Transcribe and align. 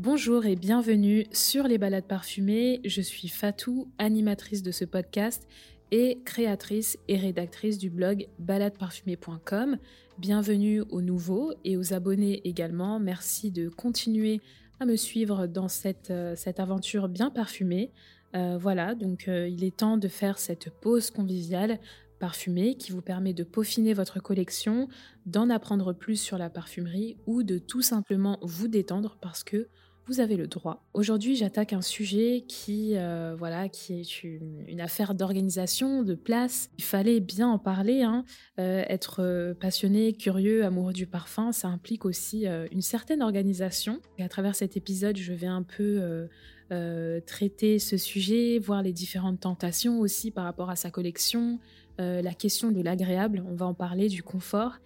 Bonjour 0.00 0.46
et 0.46 0.54
bienvenue 0.54 1.26
sur 1.32 1.66
les 1.66 1.76
balades 1.76 2.06
parfumées. 2.06 2.80
Je 2.84 3.00
suis 3.00 3.26
Fatou, 3.26 3.90
animatrice 3.98 4.62
de 4.62 4.70
ce 4.70 4.84
podcast 4.84 5.48
et 5.90 6.20
créatrice 6.24 6.96
et 7.08 7.16
rédactrice 7.16 7.78
du 7.78 7.90
blog 7.90 8.28
baladeparfumée.com. 8.38 9.76
Bienvenue 10.16 10.82
aux 10.82 11.02
nouveaux 11.02 11.52
et 11.64 11.76
aux 11.76 11.94
abonnés 11.94 12.46
également. 12.46 13.00
Merci 13.00 13.50
de 13.50 13.68
continuer 13.68 14.40
à 14.78 14.86
me 14.86 14.94
suivre 14.94 15.48
dans 15.48 15.66
cette, 15.66 16.12
euh, 16.12 16.36
aventure 16.58 17.08
bien 17.08 17.30
parfumée. 17.30 17.90
Euh, 18.36 18.56
voilà, 18.56 18.94
donc 18.94 19.26
euh, 19.26 19.48
il 19.48 19.64
est 19.64 19.78
temps 19.78 19.96
de 19.96 20.06
faire 20.06 20.38
cette 20.38 20.70
pause 20.70 21.10
conviviale 21.10 21.80
parfumée 22.20 22.76
qui 22.76 22.92
vous 22.92 23.02
permet 23.02 23.32
de 23.32 23.42
peaufiner 23.42 23.94
votre 23.94 24.20
collection, 24.20 24.88
d'en 25.26 25.50
apprendre 25.50 25.92
plus 25.92 26.20
sur 26.20 26.38
la 26.38 26.50
parfumerie 26.50 27.16
ou 27.26 27.42
de 27.42 27.58
tout 27.58 27.82
simplement 27.82 28.38
vous 28.42 28.68
détendre 28.68 29.16
parce 29.20 29.42
que 29.42 29.66
vous 30.08 30.20
avez 30.20 30.36
le 30.36 30.46
droit. 30.46 30.82
Aujourd'hui, 30.94 31.36
j'attaque 31.36 31.74
un 31.74 31.82
sujet 31.82 32.44
qui, 32.48 32.96
euh, 32.96 33.34
voilà, 33.38 33.68
qui 33.68 34.00
est 34.00 34.22
une, 34.24 34.80
affaire 34.80 35.14
d'organisation, 35.14 36.02
de 36.02 36.14
place. 36.14 36.70
Il 36.78 36.84
fallait 36.84 37.20
bien 37.20 37.48
en 37.48 37.58
parler. 37.58 38.02
Hein. 38.02 38.24
Euh, 38.58 38.84
être 38.88 39.20
euh, 39.20 39.54
passionné, 39.54 40.14
curieux, 40.14 40.64
amoureux 40.64 40.94
du 40.94 41.06
parfum, 41.06 41.52
ça 41.52 41.68
implique 41.68 42.06
aussi 42.06 42.46
une 42.46 42.80
certaine 42.80 43.22
organisation. 43.22 44.00
Et 44.16 44.24
à 44.24 44.28
travers 44.28 44.54
cet 44.54 44.76
épisode, 44.76 45.16
je 45.16 45.32
vais 45.32 45.46
un 45.46 45.62
peu 45.62 46.28
traiter 47.26 47.78
ce 47.78 47.96
sujet, 47.96 48.58
voir 48.58 48.82
les 48.82 48.92
différentes 48.92 49.40
tentations 49.40 50.00
aussi 50.00 50.30
par 50.30 50.44
rapport 50.44 50.70
à 50.70 50.76
sa 50.76 50.90
collection, 50.90 51.58
la 51.98 52.34
question 52.34 52.70
de 52.70 52.80
l'agréable. 52.80 53.44
On 53.46 53.54
va 53.54 53.66
en 53.66 53.74
parler 53.74 54.08
du 54.08 54.22
confort 54.22 54.78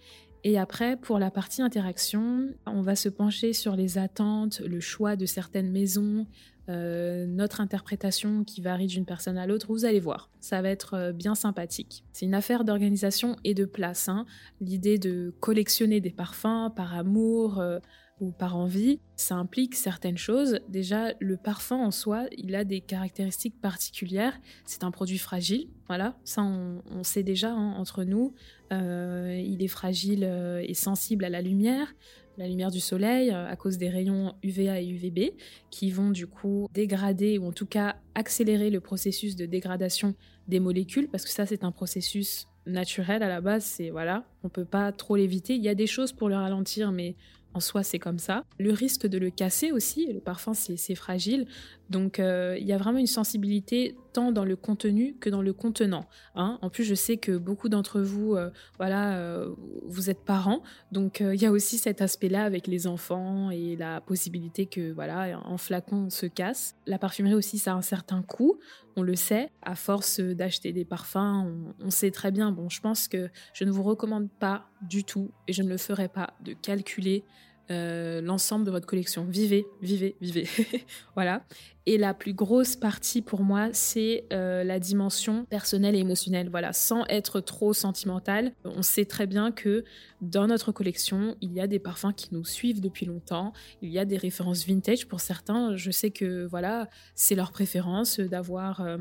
et 0.43 0.57
après, 0.57 0.97
pour 0.97 1.19
la 1.19 1.31
partie 1.31 1.61
interaction, 1.61 2.49
on 2.65 2.81
va 2.81 2.95
se 2.95 3.07
pencher 3.07 3.53
sur 3.53 3.75
les 3.75 3.97
attentes, 3.97 4.59
le 4.59 4.81
choix 4.81 5.15
de 5.15 5.25
certaines 5.25 5.71
maisons, 5.71 6.27
euh, 6.69 7.25
notre 7.25 7.61
interprétation 7.61 8.43
qui 8.43 8.61
varie 8.61 8.87
d'une 8.87 9.05
personne 9.05 9.37
à 9.37 9.47
l'autre. 9.47 9.67
Vous 9.67 9.85
allez 9.85 10.01
voir, 10.01 10.29
ça 10.41 10.61
va 10.61 10.69
être 10.69 10.93
euh, 10.95 11.11
bien 11.13 11.35
sympathique. 11.35 12.03
C'est 12.11 12.25
une 12.25 12.33
affaire 12.33 12.65
d'organisation 12.65 13.37
et 13.43 13.53
de 13.53 13.65
place. 13.65 14.09
Hein. 14.09 14.25
L'idée 14.59 14.97
de 14.97 15.33
collectionner 15.39 16.01
des 16.01 16.11
parfums 16.11 16.71
par 16.75 16.93
amour, 16.93 17.59
euh, 17.59 17.79
ou 18.19 18.31
par 18.31 18.55
envie, 18.55 18.99
ça 19.15 19.35
implique 19.35 19.75
certaines 19.75 20.17
choses. 20.17 20.59
Déjà, 20.69 21.13
le 21.19 21.37
parfum 21.37 21.77
en 21.77 21.91
soi, 21.91 22.25
il 22.37 22.55
a 22.55 22.63
des 22.63 22.79
caractéristiques 22.79 23.59
particulières. 23.59 24.39
C'est 24.65 24.83
un 24.83 24.91
produit 24.91 25.17
fragile, 25.17 25.67
voilà, 25.87 26.15
ça 26.23 26.43
on, 26.43 27.03
sait 27.03 27.23
déjà 27.23 27.51
hein, 27.51 27.73
entre 27.73 28.03
nous. 28.03 28.33
Euh, 28.71 29.41
il 29.43 29.61
est 29.63 29.67
fragile 29.67 30.23
euh, 30.23 30.63
et 30.65 30.73
sensible 30.73 31.25
à 31.25 31.29
la 31.29 31.41
lumière, 31.41 31.93
la 32.37 32.47
lumière 32.47 32.71
du 32.71 32.79
soleil, 32.79 33.29
euh, 33.29 33.47
à 33.47 33.55
cause 33.55 33.77
des 33.77 33.89
rayons 33.89 34.33
UVA 34.43 34.81
et 34.81 34.87
UVB, 34.87 35.33
qui 35.69 35.91
vont 35.91 36.11
du 36.11 36.27
coup 36.27 36.67
dégrader 36.73 37.37
ou 37.37 37.47
en 37.47 37.51
tout 37.51 37.65
cas 37.65 37.97
accélérer 38.15 38.69
le 38.69 38.79
processus 38.79 39.35
de 39.35 39.45
dégradation 39.45 40.15
des 40.47 40.59
molécules, 40.59 41.07
parce 41.09 41.25
que 41.25 41.31
ça 41.31 41.45
c'est 41.45 41.63
un 41.63 41.71
processus 41.71 42.47
naturel 42.65 43.23
à 43.23 43.27
la 43.27 43.41
base, 43.41 43.65
c'est 43.65 43.89
voilà, 43.89 44.25
on 44.43 44.49
peut 44.49 44.65
pas 44.65 44.91
trop 44.91 45.15
l'éviter. 45.15 45.55
Il 45.55 45.63
y 45.63 45.69
a 45.69 45.75
des 45.75 45.87
choses 45.87 46.13
pour 46.13 46.29
le 46.29 46.35
ralentir, 46.35 46.91
mais 46.91 47.15
en 47.53 47.59
soi, 47.59 47.83
c'est 47.83 47.99
comme 47.99 48.19
ça. 48.19 48.43
Le 48.59 48.71
risque 48.71 49.07
de 49.07 49.17
le 49.17 49.29
casser 49.29 49.71
aussi, 49.71 50.11
le 50.11 50.19
parfum, 50.19 50.53
c'est 50.53 50.95
fragile. 50.95 51.45
Donc, 51.89 52.19
euh, 52.19 52.57
il 52.59 52.65
y 52.65 52.73
a 52.73 52.77
vraiment 52.77 52.99
une 52.99 53.07
sensibilité 53.07 53.95
tant 54.13 54.31
dans 54.31 54.45
le 54.45 54.55
contenu 54.55 55.15
que 55.19 55.29
dans 55.29 55.41
le 55.41 55.53
contenant. 55.53 56.05
Hein. 56.35 56.59
En 56.61 56.69
plus, 56.69 56.83
je 56.83 56.95
sais 56.95 57.17
que 57.17 57.37
beaucoup 57.37 57.67
d'entre 57.67 58.01
vous, 58.01 58.35
euh, 58.35 58.49
voilà, 58.77 59.17
euh, 59.17 59.49
vous 59.83 60.09
êtes 60.09 60.23
parents. 60.23 60.61
Donc, 60.91 61.19
il 61.21 61.41
y 61.41 61.45
a 61.45 61.51
aussi 61.51 61.77
cet 61.77 62.01
aspect-là 62.01 62.43
avec 62.43 62.67
les 62.67 62.87
enfants 62.87 63.49
et 63.49 63.75
la 63.75 63.99
possibilité 64.01 64.65
que, 64.65 64.91
voilà, 64.91 65.39
un 65.45 65.57
flacon 65.57 66.09
se 66.09 66.25
casse. 66.25 66.75
La 66.85 66.99
parfumerie 66.99 67.33
aussi, 67.33 67.57
ça 67.57 67.73
a 67.73 67.75
un 67.75 67.81
certain 67.81 68.21
coût. 68.21 68.59
On 68.95 69.01
le 69.01 69.15
sait. 69.15 69.49
À 69.63 69.75
force 69.75 70.19
d'acheter 70.19 70.71
des 70.71 70.85
parfums, 70.85 71.45
on, 71.45 71.73
on 71.85 71.89
sait 71.89 72.11
très 72.11 72.31
bien. 72.31 72.51
Bon, 72.51 72.69
je 72.69 72.79
pense 72.79 73.07
que 73.07 73.29
je 73.53 73.63
ne 73.63 73.71
vous 73.71 73.83
recommande 73.83 74.29
pas 74.39 74.69
du 74.81 75.03
tout, 75.03 75.31
et 75.47 75.53
je 75.53 75.63
ne 75.63 75.69
le 75.69 75.77
ferai 75.77 76.07
pas, 76.07 76.33
de 76.43 76.53
calculer 76.53 77.23
euh, 77.71 78.21
l'ensemble 78.21 78.65
de 78.65 78.71
votre 78.71 78.85
collection. 78.85 79.25
Vivez, 79.25 79.65
vivez, 79.81 80.15
vivez. 80.19 80.47
voilà. 81.15 81.45
Et 81.85 81.97
la 81.97 82.13
plus 82.13 82.33
grosse 82.33 82.75
partie 82.75 83.21
pour 83.21 83.41
moi, 83.41 83.69
c'est 83.71 84.25
euh, 84.33 84.63
la 84.63 84.79
dimension 84.79 85.45
personnelle 85.45 85.95
et 85.95 85.99
émotionnelle. 85.99 86.49
Voilà, 86.49 86.73
sans 86.73 87.05
être 87.07 87.39
trop 87.39 87.73
sentimental, 87.73 88.53
on 88.65 88.81
sait 88.81 89.05
très 89.05 89.27
bien 89.27 89.51
que 89.51 89.83
dans 90.21 90.47
notre 90.47 90.71
collection, 90.71 91.35
il 91.41 91.53
y 91.53 91.61
a 91.61 91.67
des 91.67 91.79
parfums 91.79 92.13
qui 92.15 92.29
nous 92.33 92.45
suivent 92.45 92.81
depuis 92.81 93.05
longtemps. 93.05 93.53
Il 93.81 93.89
y 93.89 93.99
a 93.99 94.05
des 94.05 94.17
références 94.17 94.65
vintage 94.65 95.07
pour 95.07 95.21
certains. 95.21 95.75
Je 95.75 95.91
sais 95.91 96.11
que 96.11 96.45
voilà, 96.45 96.89
c'est 97.15 97.35
leur 97.35 97.51
préférence 97.51 98.19
d'avoir 98.19 98.81
euh, 98.81 98.97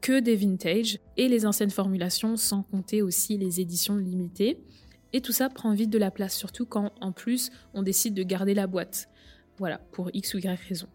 que 0.00 0.18
des 0.18 0.36
vintage 0.36 0.98
et 1.16 1.28
les 1.28 1.46
anciennes 1.46 1.70
formulations, 1.70 2.36
sans 2.36 2.62
compter 2.62 3.00
aussi 3.00 3.38
les 3.38 3.60
éditions 3.60 3.96
limitées. 3.96 4.60
Et 5.12 5.20
tout 5.20 5.32
ça 5.32 5.48
prend 5.48 5.72
vite 5.72 5.90
de 5.90 5.98
la 5.98 6.10
place, 6.10 6.36
surtout 6.36 6.66
quand 6.66 6.92
en 7.00 7.12
plus 7.12 7.50
on 7.74 7.82
décide 7.82 8.14
de 8.14 8.22
garder 8.22 8.54
la 8.54 8.66
boîte. 8.66 9.08
Voilà, 9.58 9.78
pour 9.92 10.10
X 10.12 10.34
ou 10.34 10.38
Y 10.38 10.60
raison. 10.68 10.88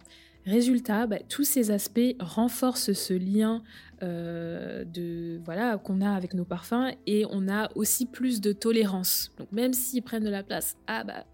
Résultat, 0.45 1.07
bah, 1.07 1.19
tous 1.27 1.43
ces 1.43 1.71
aspects 1.71 2.15
renforcent 2.19 2.93
ce 2.93 3.13
lien 3.13 3.63
euh, 4.01 4.85
voilà 5.43 5.77
qu'on 5.77 6.01
a 6.01 6.11
avec 6.11 6.33
nos 6.33 6.45
parfums 6.45 6.91
et 7.05 7.25
on 7.29 7.49
a 7.49 7.69
aussi 7.75 8.05
plus 8.05 8.39
de 8.39 8.53
tolérance. 8.53 9.31
Donc 9.37 9.51
même 9.51 9.73
s'ils 9.73 10.03
prennent 10.03 10.23
de 10.23 10.29
la 10.29 10.43
place, 10.43 10.77
ah 10.87 11.03
bah 11.03 11.25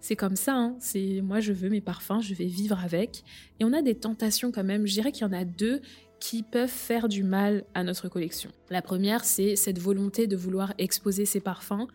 c'est 0.00 0.16
comme 0.16 0.36
ça. 0.36 0.54
Hein. 0.54 0.76
moi 1.22 1.40
je 1.40 1.52
veux 1.52 1.68
mes 1.68 1.80
parfums, 1.80 2.20
je 2.20 2.34
vais 2.34 2.46
vivre 2.46 2.78
avec. 2.78 3.24
Et 3.58 3.64
on 3.64 3.72
a 3.72 3.82
des 3.82 3.96
tentations 3.96 4.52
quand 4.52 4.64
même. 4.64 4.86
Je 4.86 4.92
dirais 4.92 5.10
qu'il 5.10 5.22
y 5.22 5.28
en 5.28 5.32
a 5.32 5.44
deux 5.44 5.80
qui 6.20 6.42
peuvent 6.42 6.68
faire 6.68 7.08
du 7.08 7.24
mal 7.24 7.64
à 7.74 7.82
notre 7.82 8.08
collection. 8.08 8.50
La 8.68 8.82
première, 8.82 9.24
c'est 9.24 9.56
cette 9.56 9.78
volonté 9.78 10.26
de 10.26 10.36
vouloir 10.36 10.74
exposer 10.78 11.24
ses 11.24 11.40
parfums 11.40 11.88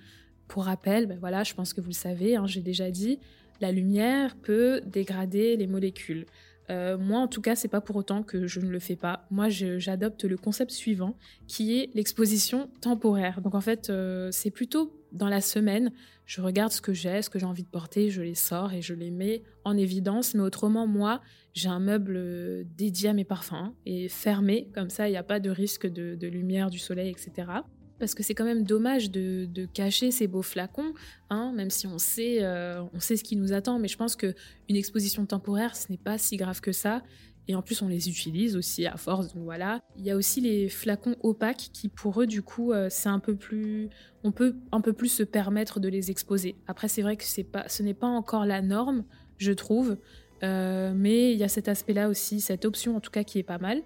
pour 0.48 0.66
rappel, 0.66 1.08
ben 1.08 1.18
voilà, 1.20 1.44
je 1.44 1.54
pense 1.54 1.74
que 1.74 1.82
vous 1.82 1.90
le 1.90 1.94
savez, 1.94 2.36
hein, 2.36 2.46
j'ai 2.46 2.62
déjà 2.62 2.92
dit, 2.92 3.20
la 3.62 3.72
lumière 3.72 4.36
peut 4.36 4.82
dégrader 4.86 5.56
les 5.56 5.68
molécules. 5.68 6.26
Euh, 6.72 6.98
moi, 6.98 7.20
en 7.20 7.28
tout 7.28 7.42
cas, 7.42 7.56
c'est 7.56 7.68
pas 7.68 7.82
pour 7.82 7.96
autant 7.96 8.24
que 8.24 8.48
je 8.48 8.60
ne 8.60 8.70
le 8.70 8.80
fais 8.80 8.96
pas. 8.96 9.28
Moi, 9.30 9.50
j'adopte 9.50 10.24
le 10.24 10.36
concept 10.36 10.72
suivant, 10.72 11.16
qui 11.48 11.78
est 11.78 11.90
l'exposition 11.94 12.70
temporaire. 12.82 13.42
Donc, 13.42 13.54
en 13.54 13.62
fait, 13.62 13.90
euh, 13.90 14.30
c'est 14.32 14.50
plutôt 14.50 15.00
dans 15.12 15.30
la 15.30 15.42
semaine, 15.42 15.92
je 16.26 16.42
regarde 16.42 16.72
ce 16.72 16.82
que 16.82 16.92
j'ai, 16.92 17.22
ce 17.22 17.30
que 17.30 17.38
j'ai 17.38 17.46
envie 17.46 17.64
de 17.64 17.70
porter, 17.70 18.10
je 18.10 18.22
les 18.22 18.34
sors 18.34 18.74
et 18.74 18.82
je 18.82 18.96
les 18.96 19.12
mets 19.12 19.44
en 19.64 19.78
évidence. 19.78 20.34
Mais 20.34 20.42
autrement, 20.42 20.88
moi, 20.88 21.22
j'ai 21.54 21.70
un 21.70 21.80
meuble 21.80 22.66
dédié 22.76 23.10
à 23.10 23.14
mes 23.14 23.26
parfums 23.26 23.74
et 23.86 24.10
fermé, 24.10 24.70
comme 24.74 24.90
ça, 24.90 25.08
il 25.08 25.12
n'y 25.12 25.18
a 25.18 25.24
pas 25.24 25.40
de 25.40 25.52
risque 25.52 25.86
de 25.86 26.28
lumière, 26.28 26.72
du 26.72 26.80
soleil, 26.80 27.12
etc 27.12 27.62
parce 28.00 28.14
que 28.14 28.24
c'est 28.24 28.34
quand 28.34 28.46
même 28.46 28.64
dommage 28.64 29.12
de, 29.12 29.66
cacher 29.74 30.12
ces 30.12 30.28
beaux 30.28 30.42
flacons, 30.42 30.94
hein, 31.30 31.52
même 31.56 31.70
si 31.70 31.88
on 31.88 31.98
sait, 31.98 32.44
euh, 32.44 32.84
on 32.94 33.00
sait 33.00 33.16
ce 33.16 33.24
qui 33.24 33.36
nous 33.36 33.54
attend. 33.54 33.80
Mais 33.80 33.88
je 33.88 33.98
pense 33.98 34.16
que 34.16 34.34
une 34.70 34.76
exposition 34.76 35.26
temporaire, 35.26 35.76
ce 35.76 35.92
n'est 35.92 35.98
pas 35.98 36.18
si 36.18 36.38
grave 36.38 36.62
que 36.62 36.72
ça. 36.72 37.02
Et 37.48 37.56
en 37.56 37.62
plus, 37.62 37.82
on 37.82 37.88
les 37.88 38.10
utilise 38.10 38.56
aussi 38.56 38.88
à 38.88 38.98
force. 38.98 39.34
Donc 39.34 39.44
voilà. 39.44 39.82
Il 39.98 40.06
y 40.06 40.12
a 40.12 40.16
aussi 40.16 40.42
les 40.42 40.68
flacons 40.68 41.16
opaques 41.22 41.70
qui, 41.74 41.90
pour 41.90 42.22
eux, 42.22 42.26
du 42.26 42.42
coup, 42.42 42.72
euh, 42.72 42.88
c'est 42.90 43.10
un 43.10 43.20
peu 43.20 43.36
plus, 43.36 43.90
on 44.24 44.32
peut 44.32 44.56
un 44.72 44.82
peu 44.82 44.94
plus 44.94 45.10
se 45.10 45.24
permettre 45.24 45.80
de 45.80 45.88
les 45.88 46.10
exposer. 46.10 46.56
Après, 46.68 46.88
c'est 46.88 47.04
vrai 47.04 47.18
que 47.18 47.24
ce 47.24 47.84
n'est 47.84 47.94
pas 47.94 48.08
encore 48.08 48.46
la 48.46 48.62
norme, 48.62 49.04
je 49.38 49.52
trouve. 49.52 49.98
Euh, 50.44 50.94
mais 50.96 51.32
il 51.34 51.38
y 51.38 51.44
a 51.44 51.48
cet 51.48 51.68
aspect-là 51.68 52.10
aussi, 52.10 52.42
cette 52.42 52.66
option 52.66 52.96
en 52.96 53.00
tout 53.00 53.12
cas 53.12 53.24
qui 53.24 53.40
est 53.40 53.44
pas 53.44 53.60
mal. 53.60 53.84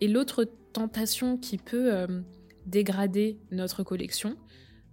Et 0.00 0.08
l'autre 0.08 0.44
tentation 0.72 1.36
qui 1.36 1.58
peut 1.58 2.22
dégrader 2.66 3.38
notre 3.50 3.82
collection. 3.82 4.36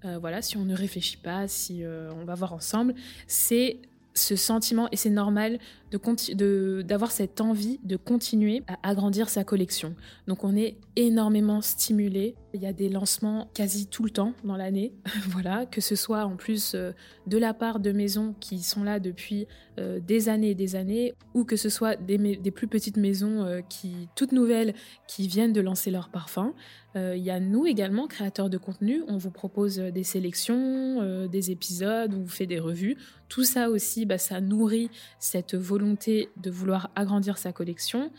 Euh, 0.06 0.18
voilà, 0.19 0.41
si 0.41 0.57
on 0.57 0.66
ne 0.66 0.75
réfléchit 0.75 1.18
pas, 1.18 1.47
si 1.47 1.84
euh, 1.84 2.12
on 2.13 2.25
va 2.25 2.35
voir 2.35 2.53
ensemble, 2.53 2.96
c'est 3.28 3.81
ce 4.13 4.35
sentiment, 4.35 4.88
et 4.91 4.96
c'est 4.96 5.09
normal, 5.09 5.59
d'avoir 5.92 7.12
cette 7.12 7.42
envie 7.42 7.80
de 7.84 7.96
continuer 7.96 8.63
à 8.68 8.90
agrandir 8.90 9.30
sa 9.30 9.44
collection. 9.44 9.96
Donc 10.28 10.44
on 10.44 10.56
est 10.56 10.78
énormément 10.96 11.62
stimulé. 11.62 12.36
Il 12.54 12.62
y 12.62 12.68
a 12.68 12.74
des 12.74 12.90
lancements 12.90 13.50
quasi 13.54 13.88
tout 13.88 14.04
le 14.04 14.10
temps 14.10 14.34
dans 14.44 14.58
l'année, 14.58 14.94
voilà, 15.30 15.66
que 15.66 15.81
ce 15.81 15.96
soit 15.96 16.25
en 16.25 16.36
plus 16.36 16.74
euh, 16.75 16.92
de 17.28 17.38
la 17.38 17.54
part 17.54 17.80
de 17.80 17.92
maisons 17.92 18.36
qui 18.40 18.60
sont 18.60 18.84
là 18.84 19.00
depuis 19.00 19.48
euh, 19.80 20.00
des 20.00 20.30
années 20.30 20.52
et 20.52 20.56
des 20.56 20.75
années, 20.75 21.13
ou 21.34 21.46
que 21.46 21.56
ce 21.56 21.69
soit 21.69 21.96
des, 21.96 22.18
plus 22.52 22.68
petites 22.68 22.98
maisons 22.98 23.44
euh, 23.44 23.62
qui 23.62 24.10
toutes 24.16 24.31
nouvelles 24.31 24.74
qui 25.08 25.28
viennent 25.28 25.54
de 25.54 25.62
lancer 25.62 25.92
leur 25.92 26.10
parfum. 26.10 26.54
Il 26.96 27.24
y 27.24 27.30
a 27.30 27.40
nous 27.40 27.68
également, 27.68 28.08
créateurs 28.08 28.50
de 28.50 28.58
contenu, 28.58 29.04
on 29.08 29.18
vous 29.18 29.30
propose 29.30 29.78
des 29.78 30.04
sélections, 30.04 31.28
des 31.28 31.52
épisodes, 31.52 32.13
on 32.13 32.25
fait 32.25 32.48
des 32.48 32.60
revues. 32.60 32.98
Tout 33.30 33.44
ça 33.44 33.69
aussi, 33.69 34.08
bah, 34.08 34.18
ça 34.18 34.42
nourrit 34.42 34.90
cette 35.19 35.56
volonté 35.56 35.79
de 35.80 36.50
vouloir 36.52 36.92
agrandir 36.96 37.38
sa 37.38 37.52
collection 37.52 38.12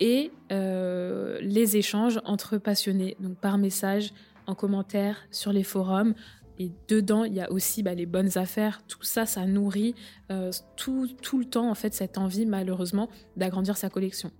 et 0.00 0.32
euh, 0.52 1.38
les 1.40 1.76
échanges 1.76 2.20
entre 2.24 2.58
passionnés, 2.58 3.16
donc 3.20 3.38
par 3.38 3.58
message, 3.58 4.12
en 4.46 4.54
commentaire, 4.54 5.16
sur 5.30 5.52
les 5.52 5.62
forums. 5.62 6.14
Et 6.58 6.70
dedans, 6.88 7.24
il 7.24 7.34
y 7.34 7.40
a 7.40 7.50
aussi 7.50 7.82
bah, 7.82 7.94
les 7.94 8.06
bonnes 8.06 8.38
affaires. 8.38 8.82
Tout 8.86 9.02
ça, 9.02 9.26
ça 9.26 9.44
nourrit 9.46 9.94
euh, 10.30 10.50
tout, 10.76 11.08
tout 11.22 11.38
le 11.38 11.44
temps, 11.44 11.68
en 11.70 11.74
fait, 11.74 11.94
cette 11.94 12.18
envie, 12.18 12.46
malheureusement, 12.46 13.08
d'agrandir 13.36 13.76
sa 13.76 13.90
collection. 13.90 14.30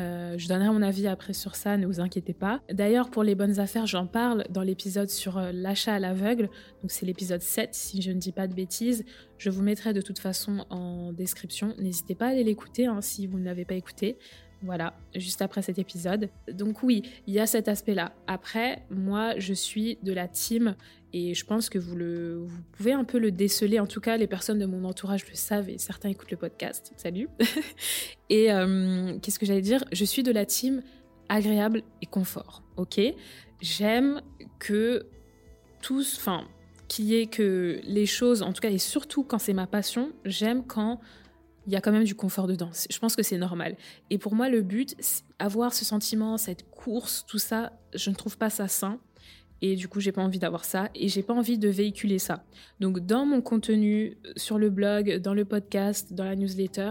Euh, 0.00 0.38
je 0.38 0.48
donnerai 0.48 0.70
mon 0.70 0.82
avis 0.82 1.06
après 1.06 1.32
sur 1.32 1.54
ça, 1.54 1.76
ne 1.76 1.86
vous 1.86 2.00
inquiétez 2.00 2.32
pas. 2.32 2.60
D'ailleurs, 2.72 3.10
pour 3.10 3.22
les 3.22 3.34
bonnes 3.34 3.58
affaires, 3.60 3.86
j'en 3.86 4.06
parle 4.06 4.44
dans 4.50 4.62
l'épisode 4.62 5.10
sur 5.10 5.38
euh, 5.38 5.52
l'achat 5.52 5.94
à 5.94 5.98
l'aveugle. 5.98 6.48
Donc 6.82 6.90
c'est 6.90 7.06
l'épisode 7.06 7.42
7, 7.42 7.74
si 7.74 8.00
je 8.00 8.10
ne 8.10 8.18
dis 8.18 8.32
pas 8.32 8.46
de 8.46 8.54
bêtises. 8.54 9.04
Je 9.38 9.50
vous 9.50 9.62
mettrai 9.62 9.92
de 9.92 10.00
toute 10.00 10.18
façon 10.18 10.64
en 10.70 11.12
description. 11.12 11.74
N'hésitez 11.78 12.14
pas 12.14 12.26
à 12.26 12.28
aller 12.30 12.44
l'écouter 12.44 12.86
hein, 12.86 13.00
si 13.00 13.26
vous 13.26 13.38
ne 13.38 13.44
l'avez 13.44 13.64
pas 13.64 13.74
écouté. 13.74 14.16
Voilà, 14.62 14.92
juste 15.14 15.40
après 15.40 15.62
cet 15.62 15.78
épisode. 15.78 16.28
Donc 16.52 16.82
oui, 16.82 17.02
il 17.26 17.32
y 17.32 17.40
a 17.40 17.46
cet 17.46 17.66
aspect-là. 17.66 18.12
Après, 18.26 18.82
moi, 18.90 19.38
je 19.38 19.54
suis 19.54 19.98
de 20.02 20.12
la 20.12 20.28
team 20.28 20.74
et 21.14 21.34
je 21.34 21.46
pense 21.46 21.70
que 21.70 21.78
vous, 21.78 21.96
le, 21.96 22.36
vous 22.44 22.62
pouvez 22.72 22.92
un 22.92 23.04
peu 23.04 23.18
le 23.18 23.30
déceler. 23.30 23.80
En 23.80 23.86
tout 23.86 24.00
cas, 24.00 24.18
les 24.18 24.26
personnes 24.26 24.58
de 24.58 24.66
mon 24.66 24.84
entourage 24.84 25.26
le 25.28 25.34
savent 25.34 25.70
et 25.70 25.78
certains 25.78 26.10
écoutent 26.10 26.30
le 26.30 26.36
podcast. 26.36 26.92
Salut. 26.96 27.28
et 28.28 28.52
euh, 28.52 29.18
qu'est-ce 29.20 29.38
que 29.38 29.46
j'allais 29.46 29.62
dire? 29.62 29.82
Je 29.92 30.04
suis 30.04 30.22
de 30.22 30.32
la 30.32 30.44
team 30.44 30.82
agréable 31.30 31.82
et 32.02 32.06
confort. 32.06 32.62
Ok? 32.76 33.00
J'aime 33.62 34.20
que 34.58 35.06
tous, 35.80 36.18
enfin, 36.18 36.44
qu'il 36.86 37.06
y 37.06 37.14
ait 37.14 37.26
que 37.26 37.80
les 37.84 38.06
choses, 38.06 38.42
en 38.42 38.52
tout 38.52 38.60
cas, 38.60 38.70
et 38.70 38.78
surtout 38.78 39.22
quand 39.22 39.38
c'est 39.38 39.54
ma 39.54 39.66
passion, 39.66 40.12
j'aime 40.24 40.66
quand 40.66 41.00
il 41.70 41.74
y 41.74 41.76
a 41.76 41.80
quand 41.80 41.92
même 41.92 42.02
du 42.02 42.16
confort 42.16 42.48
dedans. 42.48 42.70
Je 42.90 42.98
pense 42.98 43.14
que 43.14 43.22
c'est 43.22 43.38
normal. 43.38 43.76
Et 44.10 44.18
pour 44.18 44.34
moi, 44.34 44.48
le 44.48 44.60
but, 44.60 44.96
avoir 45.38 45.72
ce 45.72 45.84
sentiment, 45.84 46.36
cette 46.36 46.68
course, 46.68 47.24
tout 47.28 47.38
ça, 47.38 47.72
je 47.94 48.10
ne 48.10 48.16
trouve 48.16 48.36
pas 48.36 48.50
ça 48.50 48.66
sain. 48.66 48.98
Et 49.62 49.76
du 49.76 49.86
coup, 49.86 50.00
j'ai 50.00 50.10
pas 50.10 50.20
envie 50.20 50.40
d'avoir 50.40 50.64
ça 50.64 50.90
et 50.96 51.06
j'ai 51.06 51.22
pas 51.22 51.32
envie 51.32 51.58
de 51.58 51.68
véhiculer 51.68 52.18
ça. 52.18 52.42
Donc, 52.80 52.98
dans 52.98 53.24
mon 53.24 53.40
contenu, 53.40 54.18
euh, 54.26 54.32
sur 54.34 54.58
le 54.58 54.68
blog, 54.68 55.18
dans 55.18 55.32
le 55.32 55.44
podcast, 55.44 56.12
dans 56.12 56.24
la 56.24 56.34
newsletter, 56.34 56.90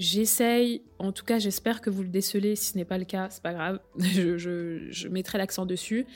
j'essaye, 0.00 0.82
en 0.98 1.12
tout 1.12 1.24
cas, 1.24 1.38
j'espère 1.38 1.80
que 1.80 1.88
vous 1.88 2.02
le 2.02 2.08
décelez. 2.08 2.56
Si 2.56 2.72
ce 2.72 2.76
n'est 2.76 2.84
pas 2.84 2.98
le 2.98 3.04
cas, 3.04 3.28
c'est 3.30 3.42
pas 3.42 3.54
grave. 3.54 3.78
je, 3.98 4.36
je 4.36 5.08
mettrai 5.08 5.38
l'accent 5.38 5.64
dessus. 5.64 6.06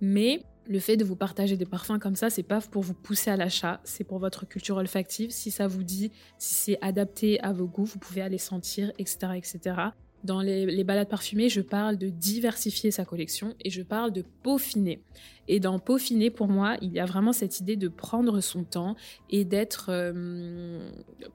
Mais 0.00 0.42
le 0.66 0.78
fait 0.78 0.96
de 0.96 1.04
vous 1.04 1.16
partager 1.16 1.56
des 1.56 1.66
parfums 1.66 1.98
comme 2.00 2.16
ça, 2.16 2.30
c'est 2.30 2.42
pas 2.42 2.60
pour 2.60 2.82
vous 2.82 2.94
pousser 2.94 3.30
à 3.30 3.36
l'achat, 3.36 3.80
c'est 3.84 4.04
pour 4.04 4.18
votre 4.18 4.46
culture 4.46 4.76
olfactive. 4.76 5.30
Si 5.30 5.50
ça 5.50 5.66
vous 5.66 5.82
dit, 5.82 6.12
si 6.38 6.54
c'est 6.54 6.78
adapté 6.80 7.40
à 7.40 7.52
vos 7.52 7.66
goûts, 7.66 7.84
vous 7.84 7.98
pouvez 7.98 8.22
aller 8.22 8.38
sentir, 8.38 8.92
etc., 8.98 9.32
etc. 9.36 9.74
Dans 10.24 10.40
les, 10.40 10.84
balades 10.84 11.08
parfumées, 11.08 11.48
je 11.48 11.60
parle 11.60 11.96
de 11.96 12.08
diversifier 12.08 12.90
sa 12.90 13.04
collection 13.04 13.54
et 13.60 13.70
je 13.70 13.82
parle 13.82 14.12
de 14.12 14.24
peaufiner. 14.42 15.02
Et 15.48 15.58
dans 15.58 15.80
peaufiner, 15.80 16.30
pour 16.30 16.46
moi, 16.46 16.76
il 16.80 16.92
y 16.92 17.00
a 17.00 17.06
vraiment 17.06 17.32
cette 17.32 17.58
idée 17.58 17.74
de 17.74 17.88
prendre 17.88 18.40
son 18.40 18.62
temps 18.62 18.94
et 19.30 19.44
d'être 19.44 19.86
euh, 19.88 20.88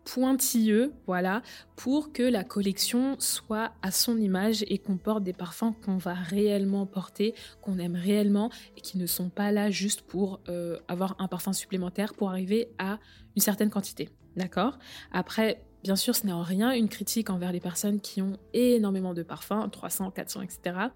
pointilleux, 0.05 0.93
voilà, 1.05 1.41
pour 1.75 2.13
que 2.13 2.23
la 2.23 2.45
collection 2.45 3.17
soit 3.19 3.73
à 3.81 3.91
son 3.91 4.17
image 4.17 4.63
et 4.69 4.77
qu'on 4.77 4.97
porte 4.97 5.23
des 5.23 5.33
parfums 5.33 5.73
qu'on 5.83 5.97
va 5.97 6.13
réellement 6.13 6.85
porter, 6.85 7.33
qu'on 7.61 7.79
aime 7.79 7.95
réellement 7.95 8.49
et 8.77 8.81
qui 8.81 8.97
ne 8.97 9.05
sont 9.05 9.29
pas 9.29 9.51
là 9.51 9.69
juste 9.69 10.01
pour 10.01 10.39
euh, 10.47 10.79
avoir 10.87 11.17
un 11.19 11.27
parfum 11.27 11.51
supplémentaire 11.51 12.13
pour 12.13 12.29
arriver 12.29 12.69
à 12.77 12.99
une 13.35 13.41
certaine 13.41 13.69
quantité. 13.69 14.09
D'accord? 14.37 14.77
Après, 15.11 15.66
Bien 15.83 15.95
sûr, 15.95 16.15
ce 16.15 16.25
n'est 16.25 16.33
en 16.33 16.41
rien 16.41 16.71
une 16.71 16.89
critique 16.89 17.29
envers 17.29 17.51
les 17.51 17.59
personnes 17.59 18.01
qui 18.01 18.21
ont 18.21 18.37
énormément 18.53 19.13
de 19.13 19.23
parfums, 19.23 19.69
300, 19.71 20.11
400, 20.11 20.41
etc. 20.41 20.89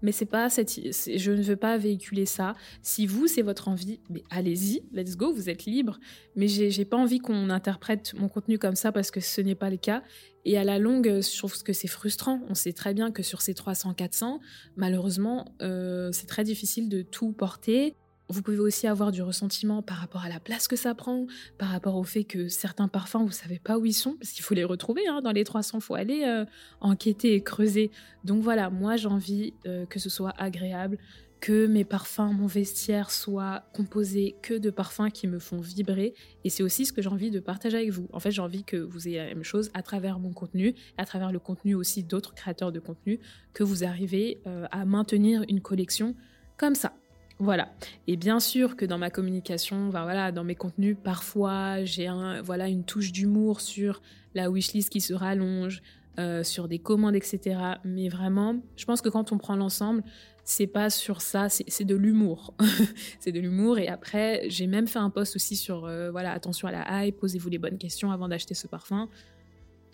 Mais 0.00 0.12
c'est 0.12 0.26
pas 0.26 0.48
cette, 0.48 0.70
je 0.70 1.32
ne 1.32 1.42
veux 1.42 1.56
pas 1.56 1.76
véhiculer 1.76 2.26
ça. 2.26 2.54
Si 2.82 3.06
vous, 3.06 3.26
c'est 3.26 3.42
votre 3.42 3.68
envie, 3.68 4.00
mais 4.10 4.22
allez-y, 4.30 4.82
let's 4.92 5.16
go, 5.16 5.32
vous 5.32 5.50
êtes 5.50 5.64
libre. 5.64 5.98
Mais 6.36 6.46
j'ai 6.46 6.84
pas 6.84 6.96
envie 6.96 7.18
qu'on 7.18 7.50
interprète 7.50 8.14
mon 8.14 8.28
contenu 8.28 8.58
comme 8.58 8.76
ça 8.76 8.92
parce 8.92 9.10
que 9.10 9.20
ce 9.20 9.40
n'est 9.40 9.56
pas 9.56 9.70
le 9.70 9.76
cas. 9.76 10.02
Et 10.44 10.56
à 10.56 10.64
la 10.64 10.78
longue, 10.78 11.20
je 11.20 11.36
trouve 11.36 11.60
que 11.62 11.72
c'est 11.72 11.88
frustrant. 11.88 12.40
On 12.48 12.54
sait 12.54 12.72
très 12.72 12.94
bien 12.94 13.10
que 13.10 13.22
sur 13.22 13.42
ces 13.42 13.54
300, 13.54 13.94
400, 13.94 14.40
malheureusement, 14.76 15.52
euh, 15.62 16.10
c'est 16.12 16.26
très 16.26 16.44
difficile 16.44 16.88
de 16.88 17.02
tout 17.02 17.32
porter. 17.32 17.96
Vous 18.30 18.42
pouvez 18.42 18.58
aussi 18.58 18.86
avoir 18.86 19.10
du 19.10 19.22
ressentiment 19.22 19.80
par 19.80 19.96
rapport 19.96 20.22
à 20.22 20.28
la 20.28 20.38
place 20.38 20.68
que 20.68 20.76
ça 20.76 20.94
prend, 20.94 21.26
par 21.56 21.70
rapport 21.70 21.96
au 21.96 22.04
fait 22.04 22.24
que 22.24 22.48
certains 22.48 22.88
parfums, 22.88 23.24
vous 23.24 23.32
savez 23.32 23.58
pas 23.58 23.78
où 23.78 23.86
ils 23.86 23.94
sont, 23.94 24.16
parce 24.16 24.32
qu'il 24.32 24.44
faut 24.44 24.54
les 24.54 24.64
retrouver 24.64 25.06
hein, 25.08 25.22
dans 25.22 25.32
les 25.32 25.44
300, 25.44 25.78
il 25.78 25.80
faut 25.80 25.94
aller 25.94 26.24
euh, 26.24 26.44
enquêter 26.80 27.34
et 27.34 27.42
creuser. 27.42 27.90
Donc 28.24 28.42
voilà, 28.42 28.68
moi 28.68 28.96
j'ai 28.96 29.08
envie 29.08 29.54
euh, 29.66 29.86
que 29.86 29.98
ce 29.98 30.10
soit 30.10 30.34
agréable, 30.36 30.98
que 31.40 31.66
mes 31.66 31.84
parfums, 31.84 32.32
mon 32.32 32.46
vestiaire 32.46 33.10
soit 33.10 33.64
composé 33.72 34.34
que 34.42 34.54
de 34.54 34.70
parfums 34.70 35.10
qui 35.12 35.26
me 35.26 35.38
font 35.38 35.60
vibrer. 35.60 36.14
Et 36.44 36.50
c'est 36.50 36.62
aussi 36.62 36.84
ce 36.84 36.92
que 36.92 37.00
j'ai 37.00 37.08
envie 37.08 37.30
de 37.30 37.40
partager 37.40 37.76
avec 37.76 37.90
vous. 37.90 38.08
En 38.12 38.20
fait, 38.20 38.30
j'ai 38.30 38.42
envie 38.42 38.64
que 38.64 38.76
vous 38.76 39.08
ayez 39.08 39.18
la 39.18 39.26
même 39.26 39.44
chose 39.44 39.70
à 39.74 39.82
travers 39.82 40.18
mon 40.18 40.32
contenu, 40.32 40.74
à 40.96 41.04
travers 41.04 41.32
le 41.32 41.38
contenu 41.38 41.74
aussi 41.74 42.02
d'autres 42.02 42.34
créateurs 42.34 42.72
de 42.72 42.80
contenu, 42.80 43.20
que 43.52 43.62
vous 43.64 43.84
arrivez 43.84 44.40
euh, 44.46 44.66
à 44.70 44.84
maintenir 44.84 45.44
une 45.48 45.60
collection 45.60 46.14
comme 46.56 46.74
ça. 46.74 46.92
Voilà. 47.40 47.68
Et 48.08 48.16
bien 48.16 48.40
sûr 48.40 48.76
que 48.76 48.84
dans 48.84 48.98
ma 48.98 49.10
communication, 49.10 49.90
voilà, 49.90 50.32
dans 50.32 50.44
mes 50.44 50.56
contenus, 50.56 50.96
parfois 51.02 51.84
j'ai 51.84 52.08
un, 52.08 52.42
voilà, 52.42 52.68
une 52.68 52.84
touche 52.84 53.12
d'humour 53.12 53.60
sur 53.60 54.02
la 54.34 54.50
wishlist 54.50 54.90
qui 54.90 55.00
se 55.00 55.14
rallonge, 55.14 55.82
euh, 56.18 56.42
sur 56.42 56.66
des 56.66 56.80
commandes, 56.80 57.14
etc. 57.14 57.60
Mais 57.84 58.08
vraiment, 58.08 58.56
je 58.76 58.84
pense 58.84 59.00
que 59.00 59.08
quand 59.08 59.30
on 59.30 59.38
prend 59.38 59.54
l'ensemble, 59.54 60.02
c'est 60.42 60.66
pas 60.66 60.90
sur 60.90 61.20
ça, 61.20 61.48
c'est 61.48 61.84
de 61.84 61.94
l'humour. 61.94 62.54
c'est 63.20 63.30
de 63.30 63.38
l'humour. 63.38 63.78
Et 63.78 63.86
après, 63.86 64.42
j'ai 64.48 64.66
même 64.66 64.88
fait 64.88 64.98
un 64.98 65.10
post 65.10 65.36
aussi 65.36 65.54
sur, 65.54 65.84
euh, 65.84 66.10
voilà, 66.10 66.32
attention 66.32 66.66
à 66.66 66.72
la 66.72 67.06
hype, 67.06 67.18
posez-vous 67.18 67.50
les 67.50 67.58
bonnes 67.58 67.78
questions 67.78 68.10
avant 68.10 68.26
d'acheter 68.26 68.54
ce 68.54 68.66
parfum. 68.66 69.08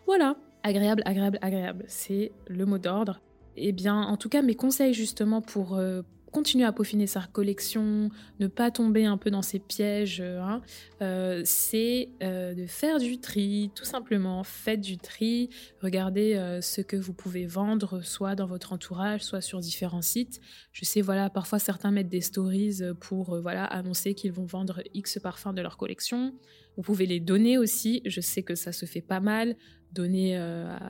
Voilà. 0.06 0.36
Agréable, 0.62 1.02
agréable, 1.04 1.38
agréable. 1.42 1.84
C'est 1.88 2.32
le 2.46 2.64
mot 2.64 2.78
d'ordre. 2.78 3.20
Eh 3.56 3.72
bien, 3.72 4.00
en 4.00 4.16
tout 4.16 4.30
cas, 4.30 4.40
mes 4.40 4.54
conseils 4.54 4.94
justement 4.94 5.42
pour, 5.42 5.76
euh, 5.76 6.00
continuer 6.34 6.64
à 6.64 6.72
peaufiner 6.72 7.06
sa 7.06 7.22
collection, 7.32 8.10
ne 8.40 8.48
pas 8.48 8.72
tomber 8.72 9.04
un 9.04 9.16
peu 9.16 9.30
dans 9.30 9.40
ces 9.40 9.60
pièges, 9.60 10.20
euh, 10.20 10.40
hein, 10.40 10.62
euh, 11.00 11.42
c'est 11.44 12.08
euh, 12.24 12.54
de 12.54 12.66
faire 12.66 12.98
du 12.98 13.20
tri, 13.20 13.70
tout 13.76 13.84
simplement. 13.84 14.42
Faites 14.42 14.80
du 14.80 14.98
tri, 14.98 15.48
regardez 15.80 16.34
ce 16.60 16.80
que 16.80 16.96
vous 16.96 17.12
pouvez 17.12 17.46
vendre, 17.46 18.02
soit 18.02 18.34
dans 18.34 18.46
votre 18.46 18.72
entourage, 18.72 19.22
soit 19.22 19.40
sur 19.40 19.60
différents 19.60 20.02
sites. 20.02 20.40
Je 20.72 20.84
sais, 20.84 21.02
voilà, 21.02 21.30
parfois 21.30 21.60
certains 21.60 21.92
mettent 21.92 22.08
des 22.08 22.20
stories 22.20 22.80
pour 23.00 23.40
voilà 23.40 23.64
annoncer 23.64 24.14
qu'ils 24.14 24.32
vont 24.32 24.44
vendre 24.44 24.82
X 24.92 25.20
parfums 25.22 25.54
de 25.54 25.62
leur 25.62 25.76
collection. 25.76 26.34
Vous 26.76 26.82
pouvez 26.82 27.06
les 27.06 27.20
donner 27.20 27.58
aussi. 27.58 28.02
Je 28.04 28.20
sais 28.20 28.42
que 28.42 28.56
ça 28.56 28.72
se 28.72 28.86
fait 28.86 29.00
pas 29.00 29.20
mal. 29.20 29.54
Donner 29.92 30.36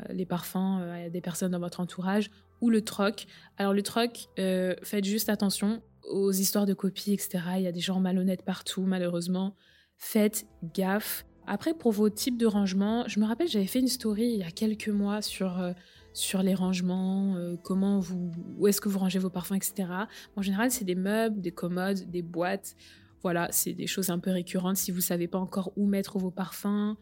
les 0.08 0.24
parfums 0.24 0.80
à 0.80 1.10
des 1.10 1.20
personnes 1.20 1.52
dans 1.52 1.60
votre 1.60 1.80
entourage 1.80 2.30
ou 2.64 2.70
le 2.70 2.82
troc. 2.82 3.26
Alors 3.58 3.74
le 3.74 3.82
troc, 3.82 4.28
euh, 4.38 4.74
faites 4.82 5.04
juste 5.04 5.28
attention 5.28 5.82
aux 6.10 6.32
histoires 6.32 6.64
de 6.64 6.72
copies, 6.72 7.12
etc. 7.12 7.40
Il 7.56 7.62
y 7.62 7.66
a 7.66 7.72
des 7.72 7.80
gens 7.80 8.00
malhonnêtes 8.00 8.42
partout, 8.42 8.82
malheureusement. 8.82 9.54
Faites 9.98 10.46
gaffe. 10.74 11.26
Après, 11.46 11.74
pour 11.74 11.92
vos 11.92 12.08
types 12.08 12.38
de 12.38 12.46
rangements, 12.46 13.04
je 13.06 13.20
me 13.20 13.26
rappelle, 13.26 13.48
j'avais 13.48 13.66
fait 13.66 13.80
une 13.80 13.88
story 13.88 14.24
il 14.24 14.38
y 14.38 14.42
a 14.42 14.50
quelques 14.50 14.88
mois 14.88 15.20
sur, 15.20 15.60
euh, 15.60 15.72
sur 16.14 16.42
les 16.42 16.54
rangements, 16.54 17.36
euh, 17.36 17.56
comment 17.62 18.00
vous, 18.00 18.32
où 18.56 18.66
est-ce 18.66 18.80
que 18.80 18.88
vous 18.88 18.98
rangez 18.98 19.18
vos 19.18 19.28
parfums, 19.28 19.56
etc. 19.56 19.86
En 20.34 20.40
général, 20.40 20.70
c'est 20.70 20.86
des 20.86 20.94
meubles, 20.94 21.42
des 21.42 21.52
commodes, 21.52 22.10
des 22.10 22.22
boîtes. 22.22 22.76
Voilà, 23.22 23.48
c'est 23.52 23.74
des 23.74 23.86
choses 23.86 24.08
un 24.08 24.18
peu 24.18 24.30
récurrentes 24.30 24.78
si 24.78 24.90
vous 24.90 25.02
savez 25.02 25.28
pas 25.28 25.38
encore 25.38 25.70
où 25.76 25.86
mettre 25.86 26.18
vos 26.18 26.30
parfums. 26.30 26.96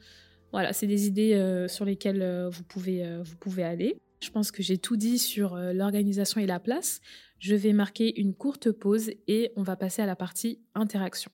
Voilà, 0.50 0.72
c'est 0.72 0.88
des 0.88 1.06
idées 1.06 1.66
sur 1.68 1.84
lesquelles 1.84 2.48
vous, 2.52 2.62
pouvez, 2.64 3.20
vous 3.22 3.36
pouvez 3.36 3.64
aller. 3.64 4.00
Je 4.22 4.30
pense 4.30 4.52
que 4.52 4.62
j'ai 4.62 4.78
tout 4.78 4.96
dit 4.96 5.18
sur 5.18 5.56
euh, 5.56 5.72
l'organisation 5.72 6.40
et 6.40 6.46
la 6.46 6.60
place. 6.60 7.00
Je 7.40 7.56
vais 7.56 7.72
marquer 7.72 8.20
une 8.20 8.34
courte 8.34 8.70
pause 8.70 9.10
et 9.26 9.50
on 9.56 9.64
va 9.64 9.74
passer 9.74 10.00
à 10.00 10.06
la 10.06 10.14
partie 10.14 10.60
interaction. 10.76 11.32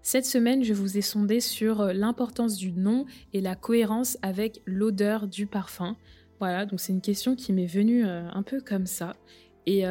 Cette 0.00 0.24
semaine, 0.24 0.64
je 0.64 0.72
vous 0.72 0.96
ai 0.96 1.02
sondé 1.02 1.40
sur 1.40 1.82
euh, 1.82 1.92
l'importance 1.92 2.56
du 2.56 2.72
nom 2.72 3.04
et 3.34 3.42
la 3.42 3.54
cohérence 3.54 4.16
avec 4.22 4.62
l'odeur 4.64 5.28
du 5.28 5.46
parfum. 5.46 5.94
Voilà, 6.40 6.64
donc 6.64 6.80
c'est 6.80 6.94
une 6.94 7.02
question 7.02 7.36
qui 7.36 7.52
m'est 7.52 7.66
venue 7.66 8.06
euh, 8.06 8.26
un 8.32 8.42
peu 8.42 8.62
comme 8.62 8.86
ça. 8.86 9.14
Et 9.66 9.84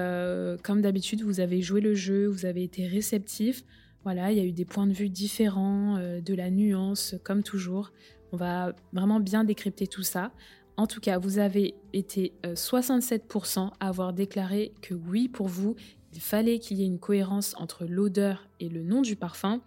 comme 0.61 0.81
d'habitude, 0.81 1.23
vous 1.23 1.39
avez 1.39 1.63
joué 1.63 1.81
le 1.81 1.95
jeu, 1.95 2.27
vous 2.27 2.45
avez 2.45 2.61
été 2.61 2.85
réceptif. 2.85 3.63
Voilà, 4.03 4.31
il 4.31 4.37
y 4.37 4.41
a 4.41 4.43
eu 4.43 4.51
des 4.51 4.65
points 4.65 4.87
de 4.87 4.93
vue 4.93 5.09
différents, 5.09 5.97
euh, 5.97 6.19
de 6.19 6.33
la 6.33 6.49
nuance, 6.49 7.15
comme 7.23 7.41
toujours. 7.41 7.91
On 8.31 8.37
va 8.37 8.73
vraiment 8.91 9.19
bien 9.19 9.43
décrypter 9.43 9.87
tout 9.87 10.03
ça. 10.03 10.31
En 10.75 10.87
tout 10.87 10.99
cas, 10.99 11.19
vous 11.19 11.37
avez 11.37 11.75
été 11.93 12.33
67% 12.43 13.59
euh, 13.59 13.69
à 13.79 13.87
avoir 13.87 14.11
déclaré 14.11 14.73
que 14.81 14.93
oui, 14.93 15.29
pour 15.29 15.47
vous, 15.47 15.75
il 16.13 16.19
fallait 16.19 16.59
qu'il 16.59 16.77
y 16.77 16.83
ait 16.83 16.87
une 16.87 16.99
cohérence 16.99 17.55
entre 17.57 17.85
l'odeur 17.85 18.49
et 18.59 18.69
le 18.69 18.83
nom 18.83 19.01
du 19.01 19.15
parfum. 19.15 19.61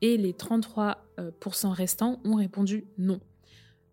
Et 0.00 0.16
les 0.16 0.32
33% 0.32 0.96
restants 1.68 2.20
ont 2.24 2.34
répondu 2.34 2.86
non. 2.98 3.20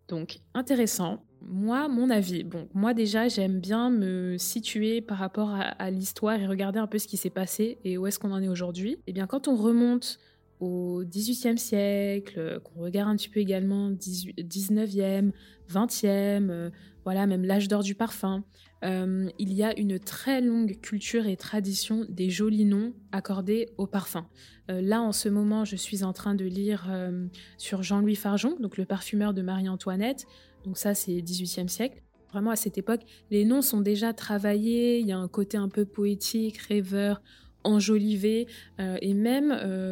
Donc, 0.08 0.40
intéressant. 0.54 1.24
Moi, 1.42 1.88
mon 1.88 2.10
avis, 2.10 2.44
bon, 2.44 2.68
moi 2.74 2.94
déjà, 2.94 3.28
j'aime 3.28 3.60
bien 3.60 3.90
me 3.90 4.38
situer 4.38 5.02
par 5.02 5.18
rapport 5.18 5.52
à, 5.52 5.90
l'histoire 5.90 6.40
et 6.40 6.46
regarder 6.46 6.80
un 6.80 6.88
peu 6.88 6.98
ce 6.98 7.08
qui 7.08 7.18
s'est 7.18 7.30
passé 7.30 7.78
et 7.84 7.98
où 7.98 8.08
est-ce 8.08 8.20
qu'on 8.20 8.32
en 8.32 8.42
est 8.42 8.48
aujourd'hui. 8.48 8.94
Et 8.94 9.04
eh 9.08 9.14
bien, 9.14 9.26
quand 9.26 9.48
on 9.48 9.56
remonte 9.56 10.20
au 10.60 11.04
XVIIIe 11.06 11.58
siècle, 11.58 12.60
qu'on 12.64 12.82
regarde 12.82 13.10
un 13.10 13.16
petit 13.16 13.30
peu 13.30 13.40
également 13.40 13.92
19e, 13.92 15.32
20e, 15.72 16.72
voilà, 17.06 17.26
même 17.26 17.46
l'âge 17.46 17.68
d'or 17.68 17.82
du 17.82 17.96
parfum, 17.96 18.44
euh, 18.84 19.30
il 19.40 19.54
y 19.54 19.64
a 19.64 19.78
une 19.78 20.00
très 20.00 20.42
longue 20.42 20.80
culture 20.80 21.28
et 21.28 21.36
tradition 21.36 22.06
des 22.08 22.30
jolis 22.30 22.66
noms 22.66 22.94
accordés 23.12 23.70
au 23.78 23.88
parfum. 23.88 24.28
Euh, 24.70 24.82
là, 24.82 25.02
en 25.02 25.12
ce 25.12 25.28
moment, 25.30 25.66
je 25.66 25.76
suis 25.76 26.04
en 26.04 26.14
train 26.14 26.36
de 26.36 26.46
lire 26.46 26.88
euh, 26.90 27.28
sur 27.58 27.84
Jean-Louis 27.84 28.16
Farjon, 28.16 28.58
donc 28.60 28.78
le 28.78 28.86
parfumeur 28.86 29.34
de 29.34 29.42
Marie-Antoinette. 29.42 30.26
Donc 30.66 30.78
ça, 30.78 30.94
c'est 30.94 31.12
18e 31.12 31.68
siècle. 31.68 32.02
Vraiment, 32.32 32.52
à 32.52 32.56
cette 32.56 32.78
époque, 32.78 33.02
les 33.32 33.44
noms 33.44 33.62
sont 33.62 33.82
déjà 33.82 34.14
travaillés, 34.14 35.00
il 35.00 35.08
y 35.08 35.12
a 35.12 35.18
un 35.18 35.28
côté 35.28 35.58
un 35.58 35.70
peu 35.70 35.86
poétique, 35.86 36.58
rêveur, 36.58 37.22
enjolivé, 37.64 38.48
et 38.78 39.14
même 39.16 39.50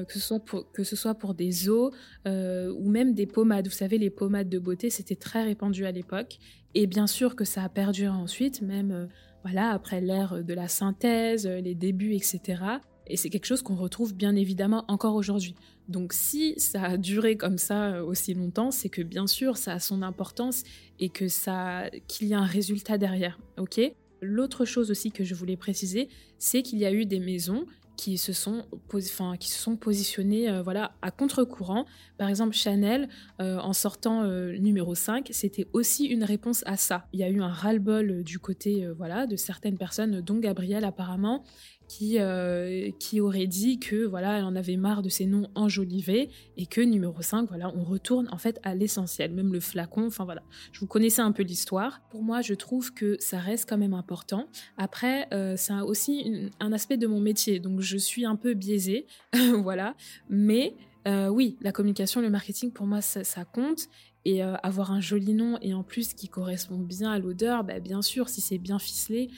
que, 0.07 0.13
ce 0.13 0.19
soit 0.19 0.39
pour, 0.39 0.71
que 0.71 0.83
ce 0.83 0.95
soit 0.95 1.15
pour 1.15 1.33
des 1.33 1.67
eaux 1.67 1.91
ou 2.25 2.89
même 2.89 3.15
des 3.15 3.25
pommades. 3.25 3.67
Vous 3.67 3.73
savez, 3.73 3.97
les 3.97 4.11
pommades 4.11 4.49
de 4.49 4.59
beauté, 4.59 4.91
c'était 4.91 5.15
très 5.15 5.43
répandu 5.43 5.85
à 5.85 5.91
l'époque. 5.91 6.37
Et 6.79 6.85
bien 6.85 7.07
sûr 7.07 7.35
que 7.35 7.43
ça 7.43 7.63
a 7.63 7.69
perduré 7.69 8.15
ensuite, 8.15 8.61
même 8.61 8.91
euh, 8.91 9.07
voilà 9.41 9.71
après 9.71 9.99
l'ère 9.99 10.43
de 10.43 10.53
la 10.53 10.67
synthèse, 10.67 11.47
euh, 11.47 11.59
les 11.59 11.73
débuts, 11.73 12.13
etc. 12.13 12.61
Et 13.09 13.17
c'est 13.17 13.29
quelque 13.29 13.45
chose 13.45 13.61
qu'on 13.61 13.75
retrouve 13.75 14.13
bien 14.13 14.35
évidemment 14.35 14.85
encore 14.87 15.15
aujourd'hui. 15.15 15.55
Donc 15.87 16.13
si 16.13 16.53
ça 16.59 16.83
a 16.83 16.97
duré 16.97 17.37
comme 17.37 17.57
ça 17.57 17.93
euh, 17.93 18.03
aussi 18.03 18.33
longtemps, 18.33 18.71
c'est 18.71 18.89
que 18.89 19.01
bien 19.01 19.27
sûr 19.27 19.57
ça 19.57 19.73
a 19.73 19.79
son 19.79 20.01
importance 20.01 20.63
et 20.99 21.09
que 21.09 21.27
ça 21.27 21.89
qu'il 22.07 22.27
y 22.27 22.33
a 22.33 22.39
un 22.39 22.45
résultat 22.45 22.97
derrière. 22.97 23.39
Ok? 23.57 23.79
L'autre 24.21 24.65
chose 24.65 24.91
aussi 24.91 25.11
que 25.11 25.23
je 25.23 25.35
voulais 25.35 25.57
préciser, 25.57 26.09
c'est 26.39 26.63
qu'il 26.63 26.79
y 26.79 26.85
a 26.85 26.91
eu 26.91 27.05
des 27.05 27.19
maisons 27.19 27.65
qui 27.95 28.19
se 28.19 28.31
sont, 28.31 28.63
enfin, 28.93 29.37
qui 29.37 29.49
se 29.49 29.59
sont 29.59 29.77
euh, 29.87 30.61
voilà, 30.61 30.91
à 31.01 31.09
contre-courant. 31.09 31.85
Par 32.19 32.29
exemple, 32.29 32.55
Chanel, 32.55 33.09
euh, 33.41 33.57
en 33.57 33.73
sortant 33.73 34.23
numéro 34.59 34.93
5, 34.93 35.29
c'était 35.31 35.65
aussi 35.73 36.05
une 36.05 36.23
réponse 36.23 36.63
à 36.67 36.77
ça. 36.77 37.07
Il 37.11 37.19
y 37.19 37.23
a 37.23 37.29
eu 37.29 37.41
un 37.41 37.47
ras-le-bol 37.47 38.23
du 38.23 38.37
côté 38.37 38.87
voilà, 38.95 39.25
de 39.25 39.35
certaines 39.35 39.77
personnes, 39.77 40.21
dont 40.21 40.37
Gabrielle 40.37 40.85
apparemment, 40.85 41.43
qui, 41.87 42.19
euh, 42.19 42.91
qui 42.99 43.21
aurait 43.21 43.47
dit 43.47 43.79
que 43.79 44.05
voilà, 44.05 44.37
elle 44.37 44.43
en 44.43 44.55
avait 44.55 44.75
marre 44.75 45.01
de 45.01 45.09
ces 45.09 45.25
noms 45.25 45.49
enjolivés 45.55 46.29
et 46.57 46.65
que 46.65 46.81
numéro 46.81 47.21
5, 47.21 47.47
voilà, 47.47 47.71
on 47.75 47.83
retourne 47.83 48.27
en 48.31 48.37
fait 48.37 48.59
à 48.63 48.75
l'essentiel, 48.75 49.31
même 49.31 49.53
le 49.53 49.59
flacon, 49.59 50.07
enfin 50.07 50.25
voilà. 50.25 50.43
Je 50.71 50.79
vous 50.79 50.87
connaissais 50.87 51.21
un 51.21 51.31
peu 51.31 51.43
l'histoire. 51.43 52.01
Pour 52.09 52.23
moi, 52.23 52.41
je 52.41 52.53
trouve 52.53 52.93
que 52.93 53.15
ça 53.19 53.39
reste 53.39 53.69
quand 53.69 53.77
même 53.77 53.93
important. 53.93 54.47
Après, 54.77 55.27
euh, 55.33 55.55
c'est 55.57 55.73
aussi 55.81 56.49
un 56.59 56.73
aspect 56.73 56.97
de 56.97 57.07
mon 57.07 57.21
métier, 57.21 57.59
donc 57.59 57.79
je 57.79 57.97
suis 57.97 58.25
un 58.25 58.35
peu 58.35 58.53
biaisée, 58.53 59.05
voilà. 59.63 59.95
Mais 60.29 60.75
euh, 61.07 61.29
oui, 61.29 61.57
la 61.61 61.71
communication, 61.71 62.21
le 62.21 62.29
marketing, 62.29 62.71
pour 62.71 62.85
moi, 62.85 63.01
ça, 63.01 63.45
compte. 63.45 63.87
Et 64.25 64.41
avoir 64.41 64.91
un 64.91 64.99
joli 64.99 65.33
nom 65.33 65.57
et 65.61 65.73
en 65.73 65.83
plus 65.83 66.13
qui 66.13 66.27
correspond 66.27 66.79
bien 66.79 67.13
à 67.13 67.17
l'odeur, 67.17 67.63
bah, 67.63 67.79
bien 67.79 68.01
sûr, 68.01 68.27
si 68.27 68.41
c'est 68.41 68.57
bien 68.57 68.77
ficelé, 68.77 69.29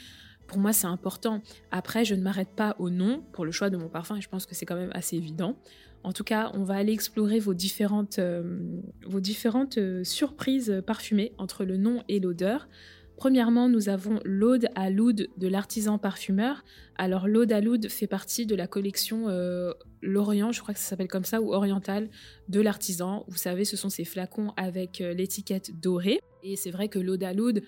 pour 0.50 0.58
moi, 0.58 0.74
c'est 0.74 0.88
important. 0.88 1.42
Après, 1.72 2.04
je 2.04 2.16
ne 2.16 2.22
m'arrête 2.22 2.50
pas 2.50 2.76
au 2.80 2.90
nom 2.90 3.24
pour 3.32 3.46
le 3.46 3.52
choix 3.52 3.70
de 3.70 3.78
mon 3.78 3.88
parfum 3.88 4.18
et 4.18 4.22
je 4.22 4.28
pense 4.28 4.48
que 4.48 4.56
c'est 4.56 4.66
quand 4.66 4.76
même 4.76 4.92
assez 4.94 5.16
évident. 5.16 5.56
En 6.04 6.12
tout 6.12 6.24
cas, 6.24 6.52
on 6.56 6.64
va 6.64 6.76
aller 6.76 6.92
explorer 6.92 7.40
vos 7.40 7.54
différentes, 7.54 8.18
euh, 8.18 8.82
euh, 9.78 10.04
surprises 10.04 10.82
parfumées 10.88 11.34
entre 11.38 11.66
le 11.66 11.78
nom 11.78 12.04
et 12.08 12.20
l'odeur. 12.20 12.68
Premièrement, 13.16 13.70
nous 13.70 13.90
avons 13.90 14.20
l'Aude 14.24 14.70
à 14.76 14.90
l'Oud 14.90 15.28
de 15.38 15.48
l'artisan 15.48 16.00
parfumeur. 16.00 16.64
Alors, 16.98 17.28
l'Aude 17.28 17.52
à 17.52 17.62
l'Oud 17.62 17.88
fait 17.88 18.08
partie 18.08 18.48
de 18.48 18.56
la 18.56 18.66
collection 18.66 19.26
euh, 19.28 19.74
L'Orient, 20.02 20.52
je 20.52 20.62
crois 20.62 20.74
que 20.74 20.80
ça 20.80 20.88
s'appelle 20.88 21.10
comme 21.10 21.26
ça, 21.26 21.42
ou 21.42 21.54
Oriental, 21.54 22.10
de 22.48 22.62
l'artisan. 22.62 23.26
Vous 23.28 23.38
savez, 23.38 23.66
ce 23.66 23.78
sont 23.78 23.90
ces 23.90 24.06
flacons 24.06 24.54
avec 24.58 25.00
l'étiquette 25.00 25.80
dorée. 25.80 26.22
Et 26.42 26.56
c'est 26.56 26.72
vrai 26.72 26.88
que 26.88 26.98
l'Aude 26.98 27.24
à 27.24 27.34
l'Oud, 27.34 27.62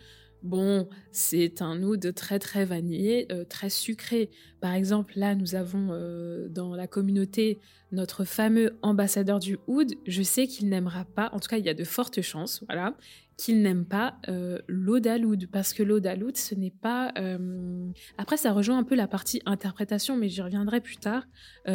Bon, 0.44 0.90
c'est 1.12 1.62
un 1.62 1.84
oud 1.84 2.16
très 2.16 2.40
très 2.40 2.66
vanillé, 2.66 3.32
euh, 3.32 3.44
très 3.44 3.70
sucré. 3.70 4.32
Par 4.60 4.74
exemple, 4.74 5.14
là, 5.16 5.36
nous 5.36 5.54
avons 5.54 5.90
euh, 5.92 6.48
dans 6.50 6.76
la 6.76 6.88
communauté 6.88 7.60
notre 7.92 8.24
fameux 8.24 8.76
ambassadeur 8.82 9.38
du 9.38 9.60
oud. 9.68 9.94
Je 10.08 10.24
sais 10.24 10.48
qu'il 10.48 10.70
n'aimera 10.70 11.06
pas, 11.06 11.30
en 11.34 11.40
tout 11.40 11.48
cas, 11.48 11.58
il 11.58 11.66
y 11.66 11.70
a 11.70 11.76
de 11.76 11.84
fortes 11.84 12.22
chances, 12.22 12.64
voilà, 12.68 12.96
qu'il 13.38 13.62
n'aime 13.62 13.86
pas 13.86 14.18
euh, 14.30 14.58
l'oud 14.68 15.06
à 15.06 15.20
l'oud, 15.20 15.48
parce 15.52 15.74
que 15.74 15.84
l'oud 15.84 16.08
à 16.08 16.16
l'oud, 16.16 16.36
ce 16.36 16.56
n'est 16.56 16.72
pas. 16.72 17.14
Après, 18.18 18.38
ça 18.38 18.52
rejoint 18.52 18.80
un 18.80 18.84
peu 18.84 18.96
la 18.96 19.08
partie 19.08 19.44
interprétation, 19.46 20.18
mais 20.18 20.30
j'y 20.30 20.42
reviendrai 20.42 20.82
plus 20.82 20.98
tard. 20.98 21.28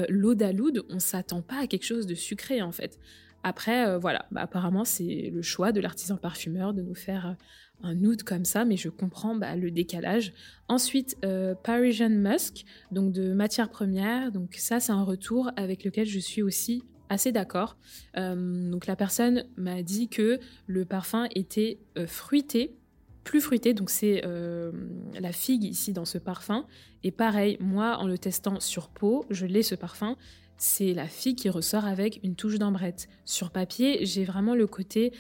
l'oud 0.08 0.42
à 0.42 0.52
l'oud, 0.52 0.84
on 0.90 0.98
s'attend 0.98 1.40
pas 1.40 1.62
à 1.62 1.66
quelque 1.68 1.86
chose 1.86 2.06
de 2.06 2.16
sucré, 2.16 2.62
en 2.62 2.72
fait. 2.72 2.98
Après, 3.44 3.96
voilà, 3.98 4.26
bah, 4.32 4.40
apparemment, 4.40 4.84
c'est 4.84 5.30
le 5.32 5.42
choix 5.42 5.70
de 5.70 5.80
l'artisan 5.80 6.16
parfumeur 6.16 6.74
de 6.74 6.82
nous 6.82 6.96
faire 6.96 7.36
un 7.82 8.04
oud 8.04 8.22
comme 8.22 8.44
ça, 8.44 8.64
mais 8.64 8.76
je 8.76 8.88
comprends 8.88 9.34
bah, 9.34 9.56
le 9.56 9.70
décalage. 9.70 10.32
Ensuite, 10.68 11.16
euh, 11.24 11.54
Parisian 11.54 12.10
Musk, 12.10 12.64
donc 12.90 13.12
de 13.12 13.32
matière 13.32 13.70
première. 13.70 14.32
Donc 14.32 14.54
ça, 14.54 14.80
c'est 14.80 14.92
un 14.92 15.02
retour 15.02 15.50
avec 15.56 15.84
lequel 15.84 16.06
je 16.06 16.18
suis 16.18 16.42
aussi 16.42 16.82
assez 17.08 17.32
d'accord. 17.32 17.76
Euh, 18.16 18.70
donc 18.70 18.86
la 18.86 18.96
personne 18.96 19.44
m'a 19.56 19.82
dit 19.82 20.08
que 20.08 20.40
le 20.66 20.84
parfum 20.84 21.28
était 21.34 21.78
euh, 21.98 22.06
fruité, 22.06 22.76
plus 23.22 23.40
fruité, 23.40 23.74
donc 23.74 23.90
c'est 23.90 24.22
la 25.18 25.32
figue 25.32 25.64
ici 25.64 25.92
dans 25.92 26.04
ce 26.04 26.16
parfum. 26.16 26.64
Et 27.02 27.10
pareil, 27.10 27.56
moi, 27.58 27.98
en 27.98 28.06
le 28.06 28.18
testant 28.18 28.60
sur 28.60 28.88
peau, 28.88 29.26
je 29.30 29.46
l'ai 29.46 29.64
ce 29.64 29.74
parfum 29.74 30.16
c'est 30.58 30.94
la 30.94 31.06
figue 31.06 31.36
qui 31.36 31.50
ressort 31.50 31.84
avec 31.84 32.20
une 32.22 32.34
touche 32.34 32.58
d'ambrette. 32.58 33.08
Sur 33.24 33.50
papier, 33.50 34.06
j'ai 34.06 34.24
vraiment 34.24 34.54
le 34.54 34.66
côté 34.66 35.12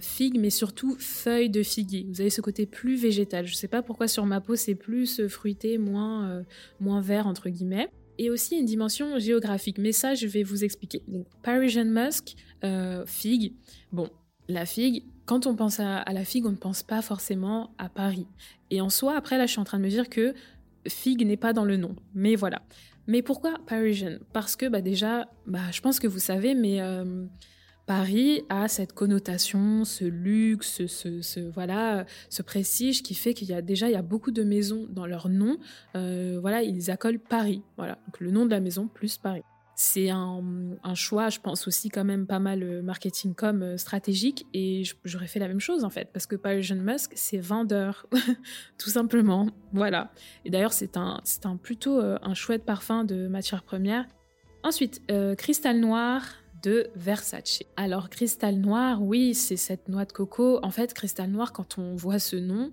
figue, 0.00 0.38
mais 0.38 0.50
surtout 0.50 0.96
feuille 0.98 1.50
de 1.50 1.62
figuier. 1.62 2.06
Vous 2.08 2.20
avez 2.20 2.30
ce 2.30 2.40
côté 2.40 2.66
plus 2.66 2.96
végétal. 2.96 3.46
Je 3.46 3.52
ne 3.52 3.56
sais 3.56 3.68
pas 3.68 3.82
pourquoi 3.82 4.08
sur 4.08 4.24
ma 4.26 4.40
peau 4.40 4.56
c'est 4.56 4.74
plus 4.74 5.20
euh, 5.20 5.28
fruité, 5.28 5.78
moins, 5.78 6.28
euh, 6.28 6.42
moins 6.80 7.00
vert 7.00 7.26
entre 7.26 7.48
guillemets. 7.48 7.90
Et 8.18 8.30
aussi 8.30 8.56
une 8.56 8.64
dimension 8.64 9.18
géographique. 9.18 9.78
Mais 9.78 9.92
ça, 9.92 10.14
je 10.14 10.26
vais 10.26 10.42
vous 10.42 10.64
expliquer. 10.64 11.02
Donc, 11.06 11.26
Parisian 11.42 11.84
Musk, 11.84 12.34
figue. 13.06 13.52
Bon, 13.92 14.08
la 14.48 14.66
figue, 14.66 15.04
quand 15.24 15.46
on 15.46 15.54
pense 15.54 15.78
à, 15.78 16.04
la 16.12 16.24
figue, 16.24 16.46
on 16.46 16.50
ne 16.50 16.56
pense 16.56 16.82
pas 16.82 17.00
forcément 17.00 17.70
à 17.78 17.88
Paris. 17.88 18.26
Et 18.70 18.80
en 18.80 18.90
soi, 18.90 19.14
après, 19.16 19.38
là, 19.38 19.46
je 19.46 19.52
suis 19.52 19.60
en 19.60 19.64
train 19.64 19.78
de 19.78 19.84
me 19.84 19.88
dire 19.88 20.08
que 20.08 20.34
figue 20.88 21.24
n'est 21.24 21.36
pas 21.36 21.52
dans 21.52 21.64
le 21.64 21.76
nom. 21.76 21.94
Mais 22.12 22.34
voilà. 22.34 22.62
Mais 23.06 23.22
pourquoi 23.22 23.54
Parisian? 23.68 24.18
Parce 24.32 24.56
que 24.56 24.66
bah, 24.66 24.80
déjà, 24.80 25.28
bah, 25.46 25.70
je 25.70 25.80
pense 25.80 26.00
que 26.00 26.08
vous 26.08 26.18
savez, 26.18 26.56
mais 26.56 26.80
Paris 27.88 28.44
a 28.50 28.68
cette 28.68 28.92
connotation, 28.92 29.86
ce 29.86 30.04
luxe, 30.04 30.86
ce, 30.86 31.48
voilà, 31.48 32.04
ce 32.28 32.42
prestige 32.42 33.02
qui 33.02 33.14
fait 33.14 33.32
qu'il 33.32 33.48
y 33.48 33.54
a 33.54 33.62
déjà 33.62 33.88
il 33.88 33.92
y 33.92 33.96
a 33.96 34.02
beaucoup 34.02 34.30
de 34.30 34.42
maisons 34.42 34.86
dans 34.90 35.06
leur 35.06 35.30
nom. 35.30 35.56
Euh, 35.96 36.36
voilà, 36.38 36.62
ils 36.62 36.90
accolent 36.90 37.18
Paris. 37.18 37.62
Voilà, 37.78 37.98
le 38.18 38.30
nom 38.30 38.44
de 38.44 38.50
la 38.50 38.60
maison 38.60 38.88
plus 38.88 39.16
Paris. 39.16 39.40
C'est 39.74 40.10
un, 40.10 40.42
choix, 40.94 41.30
je 41.30 41.40
pense 41.40 41.66
aussi 41.66 41.88
quand 41.88 42.04
même 42.04 42.26
pas 42.26 42.40
mal 42.40 42.62
euh, 42.62 42.82
marketing 42.82 43.34
comme 43.34 43.62
euh, 43.62 43.76
stratégique 43.78 44.44
et 44.52 44.82
j'aurais 45.04 45.28
fait 45.28 45.38
la 45.38 45.48
même 45.48 45.60
chose 45.60 45.82
en 45.84 45.90
fait 45.90 46.10
parce 46.12 46.26
que 46.26 46.36
Parisian 46.36 46.76
Musk 46.76 47.12
c'est 47.14 47.38
vendeur 47.38 48.06
tout 48.78 48.90
simplement. 48.90 49.48
Voilà. 49.72 50.12
Et 50.44 50.50
d'ailleurs 50.50 50.74
c'est 50.74 50.98
un 50.98 51.22
c'est 51.24 51.46
un 51.46 51.56
plutôt 51.56 52.02
un 52.02 52.34
chouette 52.34 52.66
parfum 52.66 53.04
de 53.04 53.28
matière 53.28 53.62
première. 53.62 54.04
Ensuite, 54.64 55.00
cristal 55.38 55.78
noir, 55.78 56.24
de 56.62 56.88
Versace. 56.94 57.62
Alors 57.76 58.10
cristal 58.10 58.56
noir, 58.56 59.02
oui, 59.02 59.34
c'est 59.34 59.56
cette 59.56 59.88
noix 59.88 60.04
de 60.04 60.12
coco. 60.12 60.58
En 60.62 60.70
fait, 60.70 60.94
cristal 60.94 61.30
noir, 61.30 61.52
quand 61.52 61.78
on 61.78 61.94
voit 61.94 62.18
ce 62.18 62.36
nom, 62.36 62.70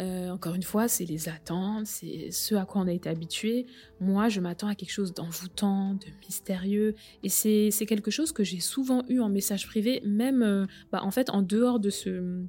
euh, 0.00 0.28
encore 0.28 0.54
une 0.54 0.62
fois, 0.62 0.88
c'est 0.88 1.06
les 1.06 1.28
attentes, 1.28 1.86
c'est 1.86 2.30
ce 2.30 2.54
à 2.54 2.66
quoi 2.66 2.82
on 2.82 2.86
a 2.86 2.92
été 2.92 3.08
habitué. 3.08 3.66
Moi, 4.00 4.28
je 4.28 4.40
m'attends 4.40 4.68
à 4.68 4.74
quelque 4.74 4.90
chose 4.90 5.14
d'envoûtant, 5.14 5.94
de 5.94 6.06
mystérieux, 6.26 6.94
et 7.22 7.28
c'est 7.28 7.86
quelque 7.86 8.10
chose 8.10 8.32
que 8.32 8.44
j'ai 8.44 8.60
souvent 8.60 9.04
eu 9.08 9.20
en 9.20 9.28
message 9.28 9.66
privé, 9.66 10.02
même 10.04 10.42
euh, 10.42 10.66
bah, 10.92 11.00
en 11.02 11.10
fait 11.10 11.30
en 11.30 11.42
dehors 11.42 11.80
de 11.80 11.90
ce 11.90 12.44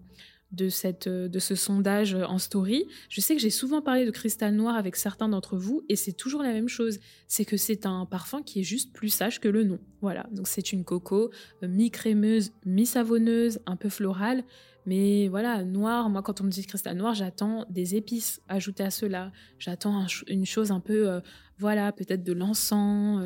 de, 0.52 0.70
cette, 0.70 1.08
euh, 1.08 1.28
de 1.28 1.40
ce 1.40 1.56
sondage 1.56 2.14
en 2.16 2.38
story, 2.38 2.86
je 3.10 3.22
sais 3.22 3.36
que 3.36 3.42
j'ai 3.42 3.50
souvent 3.50 3.82
parlé 3.82 4.06
de 4.06 4.12
cristal 4.12 4.56
noir 4.56 4.76
avec 4.76 4.96
certains 4.96 5.30
d'entre 5.30 5.58
vous 5.58 5.84
et 5.90 5.96
c'est 5.96 6.14
toujours 6.14 6.42
la 6.42 6.54
même 6.54 6.70
chose. 6.70 7.00
C'est 7.28 7.46
que 7.46 7.58
c'est 7.58 7.86
un 7.86 8.06
parfum 8.06 8.42
qui 8.42 8.62
est 8.62 8.64
juste 8.64 8.94
plus 8.94 9.10
sage 9.10 9.40
que 9.40 9.48
le 9.48 9.64
nom. 9.64 9.80
Voilà, 10.02 10.26
donc 10.32 10.48
c'est 10.48 10.72
une 10.72 10.84
coco 10.84 11.32
euh, 11.64 11.68
mi-crémeuse, 11.68 12.52
mi-savonneuse, 12.66 13.60
un 13.66 13.76
peu 13.76 13.90
florale. 13.90 14.44
Mais 14.86 15.28
voilà, 15.28 15.66
noir, 15.66 16.10
moi 16.10 16.22
quand 16.22 16.40
on 16.40 16.46
me 16.46 16.50
dit 16.50 16.66
cristal 16.66 16.96
noir, 16.96 17.14
j'attends 17.14 17.66
des 17.70 17.96
épices 17.96 18.42
ajoutées 18.48 18.84
à 18.84 18.92
cela. 18.92 19.34
J'attends 19.60 20.06
une 20.28 20.46
chose 20.46 20.72
un 20.72 20.80
peu, 20.80 21.10
euh, 21.10 21.20
voilà, 21.58 21.92
peut-être 21.92 22.24
de 22.24 22.32
l'encens, 22.32 23.22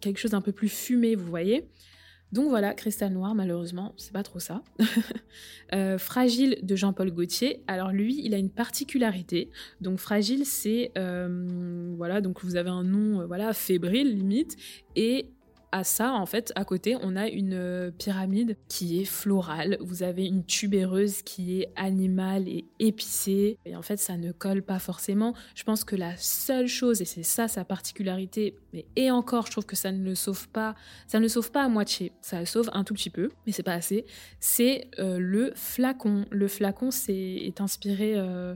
quelque 0.00 0.18
chose 0.18 0.34
un 0.34 0.40
peu 0.40 0.52
plus 0.52 0.68
fumé, 0.68 1.16
vous 1.16 1.26
voyez. 1.26 1.68
Donc 2.32 2.48
voilà, 2.48 2.74
Cristal 2.74 3.12
Noir, 3.12 3.34
malheureusement, 3.34 3.94
c'est 3.96 4.12
pas 4.12 4.22
trop 4.22 4.38
ça. 4.38 4.62
Euh, 5.74 5.98
fragile 5.98 6.60
de 6.62 6.76
Jean-Paul 6.76 7.10
Gaultier. 7.10 7.64
Alors 7.66 7.90
lui, 7.90 8.20
il 8.24 8.34
a 8.34 8.36
une 8.36 8.50
particularité. 8.50 9.50
Donc 9.80 9.98
Fragile, 9.98 10.46
c'est 10.46 10.92
euh, 10.96 11.92
voilà, 11.96 12.20
donc 12.20 12.44
vous 12.44 12.54
avez 12.54 12.70
un 12.70 12.84
nom 12.84 13.20
euh, 13.20 13.26
voilà 13.26 13.52
fébrile 13.52 14.14
limite 14.14 14.56
et 14.94 15.28
à 15.76 15.84
ça, 15.84 16.14
en 16.14 16.24
fait, 16.24 16.52
à 16.56 16.64
côté, 16.64 16.96
on 17.02 17.16
a 17.16 17.28
une 17.28 17.52
euh, 17.52 17.90
pyramide 17.90 18.56
qui 18.66 19.02
est 19.02 19.04
florale. 19.04 19.76
Vous 19.80 20.02
avez 20.02 20.24
une 20.24 20.42
tubéreuse 20.42 21.20
qui 21.20 21.60
est 21.60 21.68
animale 21.76 22.48
et 22.48 22.64
épicée. 22.78 23.58
Et 23.66 23.76
en 23.76 23.82
fait, 23.82 23.98
ça 23.98 24.16
ne 24.16 24.32
colle 24.32 24.62
pas 24.62 24.78
forcément. 24.78 25.34
Je 25.54 25.64
pense 25.64 25.84
que 25.84 25.94
la 25.94 26.16
seule 26.16 26.66
chose, 26.66 27.02
et 27.02 27.04
c'est 27.04 27.22
ça 27.22 27.46
sa 27.46 27.64
particularité, 27.66 28.56
mais 28.72 28.86
et 28.96 29.10
encore, 29.10 29.46
je 29.46 29.50
trouve 29.50 29.66
que 29.66 29.76
ça 29.76 29.92
ne 29.92 30.02
le 30.02 30.14
sauve 30.14 30.48
pas. 30.48 30.74
Ça 31.08 31.18
ne 31.18 31.24
le 31.24 31.28
sauve 31.28 31.50
pas 31.50 31.64
à 31.64 31.68
moitié. 31.68 32.12
Ça 32.22 32.40
le 32.40 32.46
sauve 32.46 32.70
un 32.72 32.82
tout 32.82 32.94
petit 32.94 33.10
peu, 33.10 33.28
mais 33.44 33.52
c'est 33.52 33.62
pas 33.62 33.74
assez. 33.74 34.06
C'est 34.40 34.88
euh, 34.98 35.18
le 35.18 35.52
flacon. 35.56 36.24
Le 36.30 36.48
flacon, 36.48 36.90
c'est 36.90 37.12
est 37.14 37.60
inspiré. 37.60 38.14
Euh, 38.16 38.54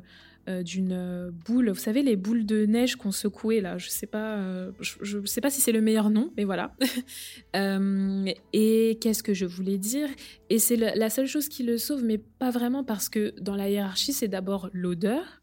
euh, 0.48 0.62
d'une 0.62 0.92
euh, 0.92 1.30
boule. 1.30 1.68
Vous 1.68 1.78
savez, 1.78 2.02
les 2.02 2.16
boules 2.16 2.46
de 2.46 2.64
neige 2.64 2.96
qu'on 2.96 3.12
secouait 3.12 3.60
là. 3.60 3.76
Je 3.76 3.90
sais 3.90 4.06
pas, 4.06 4.38
euh, 4.38 4.72
je, 4.80 5.22
sais 5.26 5.42
pas 5.42 5.50
si 5.50 5.60
c'est 5.60 5.70
le 5.70 5.82
meilleur 5.82 6.08
nom, 6.08 6.32
mais 6.36 6.44
voilà. 6.44 6.74
et 8.52 8.98
qu'est-ce 9.02 9.22
que 9.22 9.34
je 9.34 9.44
voulais 9.44 9.76
dire? 9.76 10.08
Et 10.48 10.58
c'est 10.58 10.76
la, 10.76 11.10
seule 11.10 11.26
chose 11.26 11.48
qui 11.48 11.62
le 11.62 11.76
sauve, 11.76 12.02
mais 12.04 12.16
pas 12.16 12.50
vraiment 12.50 12.84
parce 12.84 13.10
que 13.10 13.34
dans 13.38 13.54
la 13.54 13.68
hiérarchie, 13.68 14.14
c'est 14.14 14.28
d'abord 14.28 14.70
l'odeur. 14.72 15.42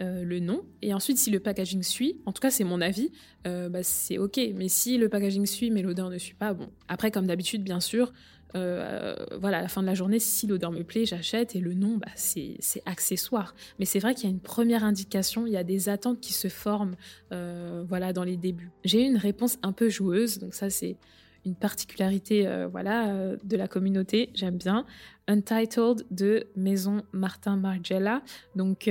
le 0.00 0.40
nom 0.40 0.62
et 0.80 0.92
ensuite 0.94 1.18
si 1.18 1.30
le 1.30 1.38
packaging 1.38 1.84
suit 1.84 2.16
en 2.26 2.32
tout 2.32 2.40
cas 2.40 2.50
c'est 2.50 2.64
mon 2.64 2.80
avis 2.80 3.12
bah, 3.44 3.84
c'est 3.84 4.18
ok 4.18 4.36
mais 4.56 4.68
si 4.68 4.98
le 4.98 5.08
packaging 5.08 5.46
suit 5.46 5.70
mais 5.70 5.80
l'odeur 5.80 6.10
ne 6.10 6.18
suit 6.18 6.34
pas 6.34 6.54
bon 6.54 6.70
après 6.88 7.12
comme 7.12 7.28
d'habitude 7.28 7.62
bien 7.62 7.78
sûr 7.78 8.12
euh, 8.54 9.14
voilà, 9.38 9.58
à 9.58 9.62
la 9.62 9.68
fin 9.68 9.82
de 9.82 9.86
la 9.86 9.94
journée, 9.94 10.18
si 10.18 10.46
l'odeur 10.46 10.72
me 10.72 10.82
plaît, 10.82 11.06
j'achète. 11.06 11.56
Et 11.56 11.60
le 11.60 11.74
nom, 11.74 11.96
bah, 11.96 12.08
c'est 12.14 12.58
accessoire. 12.86 13.54
Mais 13.78 13.84
c'est 13.84 13.98
vrai 13.98 14.14
qu'il 14.14 14.24
y 14.24 14.26
a 14.28 14.30
une 14.30 14.40
première 14.40 14.84
indication, 14.84 15.46
il 15.46 15.52
y 15.52 15.56
a 15.56 15.64
des 15.64 15.88
attentes 15.88 16.20
qui 16.20 16.32
se 16.32 16.48
forment 16.48 16.96
euh, 17.32 17.84
voilà, 17.88 18.12
dans 18.12 18.24
les 18.24 18.36
débuts. 18.36 18.70
J'ai 18.84 19.02
eu 19.02 19.06
une 19.06 19.16
réponse 19.16 19.58
un 19.62 19.72
peu 19.72 19.88
joueuse, 19.88 20.38
donc 20.38 20.54
ça 20.54 20.70
c'est 20.70 20.96
une 21.44 21.56
particularité 21.56 22.46
euh, 22.46 22.68
voilà, 22.68 23.34
de 23.42 23.56
la 23.56 23.66
communauté, 23.66 24.30
j'aime 24.34 24.58
bien. 24.58 24.86
Untitled 25.26 26.04
de 26.10 26.46
Maison 26.56 27.02
Martin 27.12 27.56
Margiela, 27.56 28.22
donc 28.54 28.90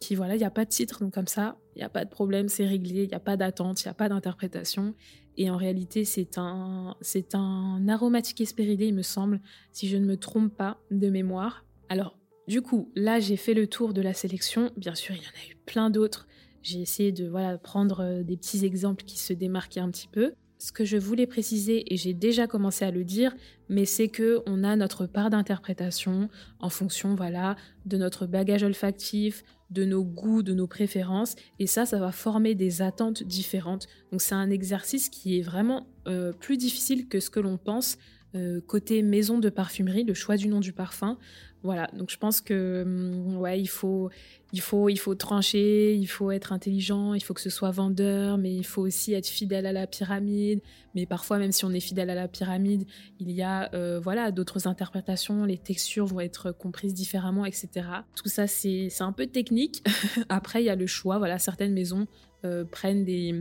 qui 0.00 0.14
voilà, 0.14 0.34
il 0.34 0.38
n'y 0.38 0.44
a 0.44 0.50
pas 0.50 0.64
de 0.64 0.70
titre, 0.70 1.00
donc 1.00 1.14
comme 1.14 1.26
ça, 1.26 1.56
il 1.76 1.78
n'y 1.78 1.84
a 1.84 1.88
pas 1.88 2.04
de 2.04 2.10
problème, 2.10 2.48
c'est 2.48 2.66
réglé, 2.66 3.04
il 3.04 3.08
n'y 3.08 3.14
a 3.14 3.20
pas 3.20 3.36
d'attente, 3.36 3.82
il 3.82 3.86
n'y 3.86 3.90
a 3.90 3.94
pas 3.94 4.08
d'interprétation. 4.08 4.94
Et 5.38 5.50
en 5.50 5.56
réalité, 5.56 6.04
c'est 6.04 6.36
un, 6.36 6.96
c'est 7.00 7.36
un 7.36 7.86
aromatique 7.88 8.40
espéridé, 8.40 8.86
il 8.86 8.94
me 8.94 9.02
semble, 9.02 9.40
si 9.70 9.88
je 9.88 9.96
ne 9.96 10.04
me 10.04 10.16
trompe 10.16 10.52
pas 10.54 10.80
de 10.90 11.08
mémoire. 11.08 11.64
Alors, 11.88 12.18
du 12.48 12.60
coup, 12.60 12.90
là, 12.96 13.20
j'ai 13.20 13.36
fait 13.36 13.54
le 13.54 13.68
tour 13.68 13.94
de 13.94 14.02
la 14.02 14.14
sélection. 14.14 14.72
Bien 14.76 14.96
sûr, 14.96 15.14
il 15.14 15.22
y 15.22 15.26
en 15.26 15.30
a 15.30 15.52
eu 15.52 15.56
plein 15.64 15.90
d'autres. 15.90 16.26
J'ai 16.62 16.80
essayé 16.80 17.12
de 17.12 17.28
voilà, 17.28 17.56
prendre 17.56 18.00
euh, 18.00 18.22
des 18.24 18.36
petits 18.36 18.64
exemples 18.64 19.04
qui 19.04 19.16
se 19.16 19.32
démarquaient 19.32 19.78
un 19.78 19.90
petit 19.90 20.08
peu. 20.08 20.32
Ce 20.58 20.72
que 20.72 20.84
je 20.84 20.96
voulais 20.96 21.26
préciser, 21.26 21.92
et 21.92 21.96
j'ai 21.96 22.14
déjà 22.14 22.48
commencé 22.48 22.84
à 22.84 22.90
le 22.90 23.04
dire, 23.04 23.34
mais 23.68 23.84
c'est 23.84 24.08
que 24.08 24.40
on 24.46 24.64
a 24.64 24.74
notre 24.74 25.06
part 25.06 25.30
d'interprétation 25.30 26.28
en 26.58 26.68
fonction, 26.68 27.14
voilà, 27.14 27.54
de 27.86 27.96
notre 27.96 28.26
bagage 28.26 28.64
olfactif, 28.64 29.44
de 29.70 29.84
nos 29.84 30.02
goûts, 30.02 30.42
de 30.42 30.54
nos 30.54 30.66
préférences, 30.66 31.36
et 31.60 31.66
ça, 31.66 31.86
ça 31.86 31.98
va 31.98 32.10
former 32.10 32.56
des 32.56 32.82
attentes 32.82 33.22
différentes. 33.22 33.86
Donc 34.10 34.20
c'est 34.20 34.34
un 34.34 34.50
exercice 34.50 35.08
qui 35.08 35.38
est 35.38 35.42
vraiment 35.42 35.86
euh, 36.08 36.32
plus 36.32 36.56
difficile 36.56 37.06
que 37.06 37.20
ce 37.20 37.30
que 37.30 37.40
l'on 37.40 37.56
pense. 37.56 37.96
Euh, 38.34 38.60
côté 38.66 39.02
maison 39.02 39.38
de 39.38 39.48
parfumerie, 39.48 40.04
le 40.04 40.12
choix 40.12 40.36
du 40.36 40.48
nom 40.48 40.60
du 40.60 40.74
parfum, 40.74 41.16
voilà, 41.64 41.88
donc 41.92 42.10
je 42.10 42.18
pense 42.18 42.40
que 42.40 42.82
hum, 42.84 43.36
ouais, 43.38 43.60
il 43.60 43.66
faut, 43.66 44.10
il 44.52 44.60
faut, 44.60 44.88
il 44.88 44.96
faut 44.96 45.14
trancher, 45.16 45.94
il 45.94 46.06
faut 46.06 46.30
être 46.30 46.52
intelligent, 46.52 47.14
il 47.14 47.20
faut 47.20 47.34
que 47.34 47.40
ce 47.40 47.50
soit 47.50 47.70
vendeur, 47.72 48.38
mais 48.38 48.54
il 48.54 48.64
faut 48.64 48.82
aussi 48.82 49.12
être 49.12 49.26
fidèle 49.26 49.66
à 49.66 49.72
la 49.72 49.86
pyramide. 49.88 50.60
Mais 50.94 51.04
parfois, 51.04 51.38
même 51.38 51.50
si 51.50 51.64
on 51.64 51.72
est 51.72 51.80
fidèle 51.80 52.10
à 52.10 52.14
la 52.14 52.28
pyramide, 52.28 52.84
il 53.18 53.32
y 53.32 53.42
a 53.42 53.74
euh, 53.74 53.98
voilà 53.98 54.30
d'autres 54.30 54.68
interprétations, 54.68 55.44
les 55.44 55.58
textures 55.58 56.06
vont 56.06 56.20
être 56.20 56.52
comprises 56.52 56.94
différemment, 56.94 57.44
etc. 57.44 57.68
Tout 58.14 58.28
ça, 58.28 58.46
c'est 58.46 58.90
un 59.00 59.12
peu 59.12 59.26
technique. 59.26 59.82
Après, 60.28 60.62
il 60.62 60.66
y 60.66 60.70
a 60.70 60.76
le 60.76 60.86
choix. 60.86 61.18
Voilà, 61.18 61.38
certaines 61.40 61.72
maisons 61.72 62.06
euh, 62.44 62.64
prennent 62.64 63.04
des, 63.04 63.34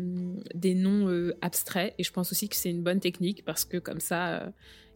des 0.56 0.74
noms 0.74 1.08
abstraits, 1.42 1.94
et 2.00 2.04
je 2.04 2.12
pense 2.12 2.32
aussi 2.32 2.50
que 2.50 2.56
c'est 2.56 2.72
une 2.72 2.82
bonne 2.82 3.00
technique 3.00 3.46
parce 3.46 3.64
que 3.64 3.78
comme 3.78 4.00
ça, 4.00 4.52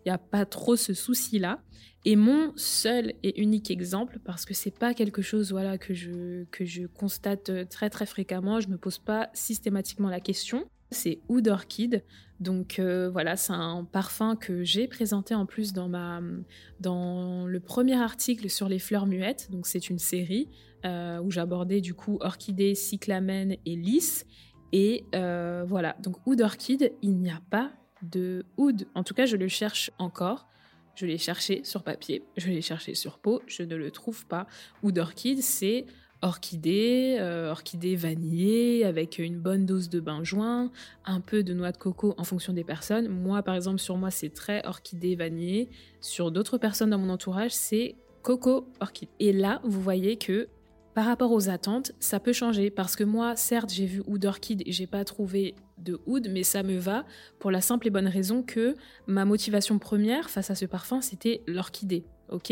il 0.06 0.10
n'y 0.10 0.14
a 0.14 0.18
pas 0.18 0.46
trop 0.46 0.76
ce 0.76 0.94
souci-là. 0.94 1.62
Et 2.04 2.16
mon 2.16 2.52
seul 2.56 3.14
et 3.22 3.40
unique 3.40 3.70
exemple, 3.70 4.20
parce 4.24 4.46
que 4.46 4.56
c'est 4.56 4.76
pas 4.76 4.96
quelque 4.96 5.22
chose 5.22 5.52
voilà 5.52 5.78
que 5.78 5.94
je 5.94 6.46
que 6.46 6.66
je 6.66 6.88
constate 6.88 7.70
très 7.70 7.92
très 7.92 8.08
fréquemment, 8.08 8.60
je 8.60 8.70
me 8.70 8.78
pose 8.78 8.98
pas 8.98 9.30
systématiquement 9.34 10.10
la 10.10 10.20
question, 10.20 10.66
c'est 10.90 11.20
Oud 11.30 11.48
Orchid. 11.48 12.04
Donc 12.40 12.80
euh, 12.80 13.08
voilà, 13.10 13.36
c'est 13.36 13.54
un 13.54 13.84
parfum 13.84 14.36
que 14.36 14.64
j'ai 14.64 14.88
présenté 14.88 15.36
en 15.36 15.46
plus 15.46 15.74
dans 15.74 15.88
ma 15.88 16.22
dans 16.80 17.46
le 17.46 17.60
premier 17.60 17.96
article 18.02 18.50
sur 18.50 18.68
les 18.68 18.80
fleurs 18.80 19.06
muettes. 19.06 19.50
Donc 19.52 19.68
c'est 19.68 19.90
une 19.90 20.00
série 20.00 20.50
euh, 20.84 21.20
où 21.20 21.30
j'abordais 21.30 21.82
du 21.82 21.94
coup 21.94 22.18
orchidées, 22.22 22.74
cyclamène 22.74 23.58
et 23.66 23.76
lys. 23.76 24.26
Et 24.74 25.06
euh, 25.14 25.64
voilà, 25.68 25.96
donc 26.02 26.16
Oud 26.26 26.42
Orchid, 26.42 26.94
il 27.02 27.18
n'y 27.20 27.30
a 27.30 27.42
pas 27.50 27.72
de 28.04 28.46
oud. 28.58 28.88
En 28.96 29.04
tout 29.04 29.14
cas, 29.14 29.26
je 29.26 29.38
le 29.38 29.48
cherche 29.48 29.92
encore. 29.98 30.48
Je 30.96 31.06
l'ai 31.06 31.18
cherché 31.18 31.62
sur 31.64 31.84
papier, 31.84 32.24
je 32.36 32.50
l'ai 32.50 32.62
cherché 32.62 32.96
sur 32.96 33.18
peau, 33.18 33.42
je 33.48 33.64
ne 33.64 33.76
le 33.76 33.92
trouve 33.92 34.26
pas. 34.26 34.46
Oud 34.84 34.98
orchide, 34.98 35.42
c'est 35.42 35.86
orchidée, 36.22 37.18
euh, 37.20 37.50
orchidée 37.50 37.96
vanillée 37.96 38.86
avec 38.86 39.18
une 39.18 39.40
bonne 39.40 39.66
dose 39.66 39.90
de 39.90 40.00
benjoin, 40.00 40.70
un 41.06 41.22
peu 41.22 41.44
de 41.44 41.54
noix 41.54 41.72
de 41.72 41.78
coco 41.78 42.14
en 42.18 42.24
fonction 42.24 42.54
des 42.54 42.64
personnes. 42.64 43.08
Moi, 43.08 43.42
par 43.42 43.56
exemple, 43.56 43.80
sur 43.80 43.98
moi, 43.98 44.12
c'est 44.12 44.30
très 44.30 44.66
orchidée 44.66 45.16
vanillée. 45.16 45.70
Sur 46.02 46.32
d'autres 46.32 46.58
personnes 46.58 46.90
dans 46.92 47.00
mon 47.00 47.10
entourage, 47.10 47.52
c'est 47.52 47.96
coco 48.22 48.68
orchide. 48.80 49.10
Et 49.20 49.34
là, 49.34 49.62
vous 49.64 49.82
voyez 49.82 50.18
que 50.18 50.50
par 50.94 51.06
rapport 51.06 51.32
aux 51.32 51.50
attentes, 51.50 51.94
ça 52.00 52.20
peut 52.20 52.34
changer 52.34 52.70
parce 52.70 52.96
que 52.96 53.04
moi, 53.04 53.36
certes, 53.36 53.72
j'ai 53.72 53.86
vu 53.86 54.02
Oud 54.08 54.26
Orchid 54.26 54.62
et 54.66 54.72
j'ai 54.72 54.88
pas 54.88 55.04
trouvé 55.06 55.56
de 55.78 56.00
oud, 56.06 56.28
mais 56.30 56.44
ça 56.44 56.64
me 56.64 56.78
va 56.78 57.06
pour 57.40 57.50
la 57.50 57.62
simple 57.62 57.88
et 57.88 57.90
bonne 57.90 58.08
raison 58.08 58.44
que 58.44 58.76
ma 59.08 59.26
motivation 59.26 59.80
première 59.80 60.30
face 60.30 60.52
à 60.52 60.56
ce 60.56 60.66
parfum, 60.66 61.02
c'était 61.02 61.42
l'orchidée, 61.48 62.06
ok? 62.30 62.52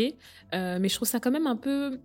Euh, 0.54 0.78
Mais 0.80 0.88
je 0.88 0.94
trouve 0.94 1.08
ça 1.08 1.20
quand 1.20 1.30
même 1.30 1.46
un 1.46 1.56
peu 1.56 2.00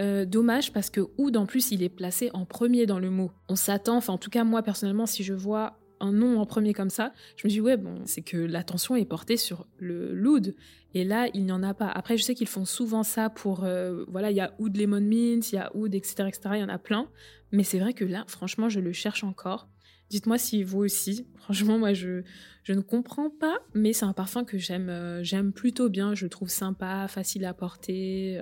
euh, 0.00 0.24
dommage 0.24 0.72
parce 0.72 0.90
que 0.90 1.00
oud, 1.16 1.36
en 1.36 1.46
plus, 1.46 1.70
il 1.70 1.82
est 1.82 1.88
placé 1.88 2.30
en 2.34 2.44
premier 2.44 2.86
dans 2.86 2.98
le 2.98 3.10
mot. 3.10 3.30
On 3.48 3.56
s'attend, 3.56 3.96
enfin 3.96 4.12
en 4.12 4.18
tout 4.18 4.30
cas 4.30 4.44
moi 4.44 4.62
personnellement, 4.62 5.06
si 5.06 5.22
je 5.22 5.34
vois 5.34 5.78
un 6.00 6.12
nom 6.12 6.38
en 6.38 6.46
premier 6.46 6.72
comme 6.72 6.90
ça, 6.90 7.12
je 7.36 7.46
me 7.46 7.50
dis 7.50 7.60
ouais 7.60 7.76
bon 7.76 8.02
c'est 8.04 8.22
que 8.22 8.36
l'attention 8.36 8.96
est 8.96 9.04
portée 9.04 9.36
sur 9.36 9.66
le 9.78 10.14
l'oud 10.14 10.54
et 10.94 11.04
là 11.04 11.28
il 11.34 11.44
n'y 11.44 11.52
en 11.52 11.62
a 11.62 11.74
pas. 11.74 11.88
Après 11.88 12.16
je 12.16 12.22
sais 12.22 12.34
qu'ils 12.34 12.48
font 12.48 12.64
souvent 12.64 13.02
ça 13.02 13.30
pour 13.30 13.64
euh, 13.64 14.04
voilà 14.08 14.30
il 14.30 14.36
y 14.36 14.40
a 14.40 14.54
oud 14.58 14.76
lemon 14.76 15.00
mint, 15.00 15.52
il 15.52 15.56
y 15.56 15.58
a 15.58 15.74
oud 15.74 15.94
etc 15.94 16.24
etc 16.28 16.40
il 16.54 16.60
y 16.60 16.64
en 16.64 16.68
a 16.68 16.78
plein, 16.78 17.08
mais 17.52 17.62
c'est 17.62 17.78
vrai 17.78 17.92
que 17.92 18.04
là 18.04 18.24
franchement 18.26 18.68
je 18.68 18.80
le 18.80 18.92
cherche 18.92 19.24
encore. 19.24 19.68
Dites-moi 20.10 20.38
si 20.38 20.62
vous 20.62 20.78
aussi. 20.78 21.26
Franchement 21.36 21.78
moi 21.78 21.92
je 21.92 22.22
je 22.62 22.72
ne 22.72 22.80
comprends 22.80 23.30
pas, 23.30 23.58
mais 23.74 23.92
c'est 23.92 24.06
un 24.06 24.12
parfum 24.12 24.44
que 24.44 24.58
j'aime 24.58 24.88
euh, 24.88 25.22
j'aime 25.22 25.52
plutôt 25.52 25.88
bien. 25.88 26.14
Je 26.14 26.24
le 26.24 26.30
trouve 26.30 26.48
sympa, 26.48 27.08
facile 27.08 27.44
à 27.44 27.54
porter. 27.54 28.38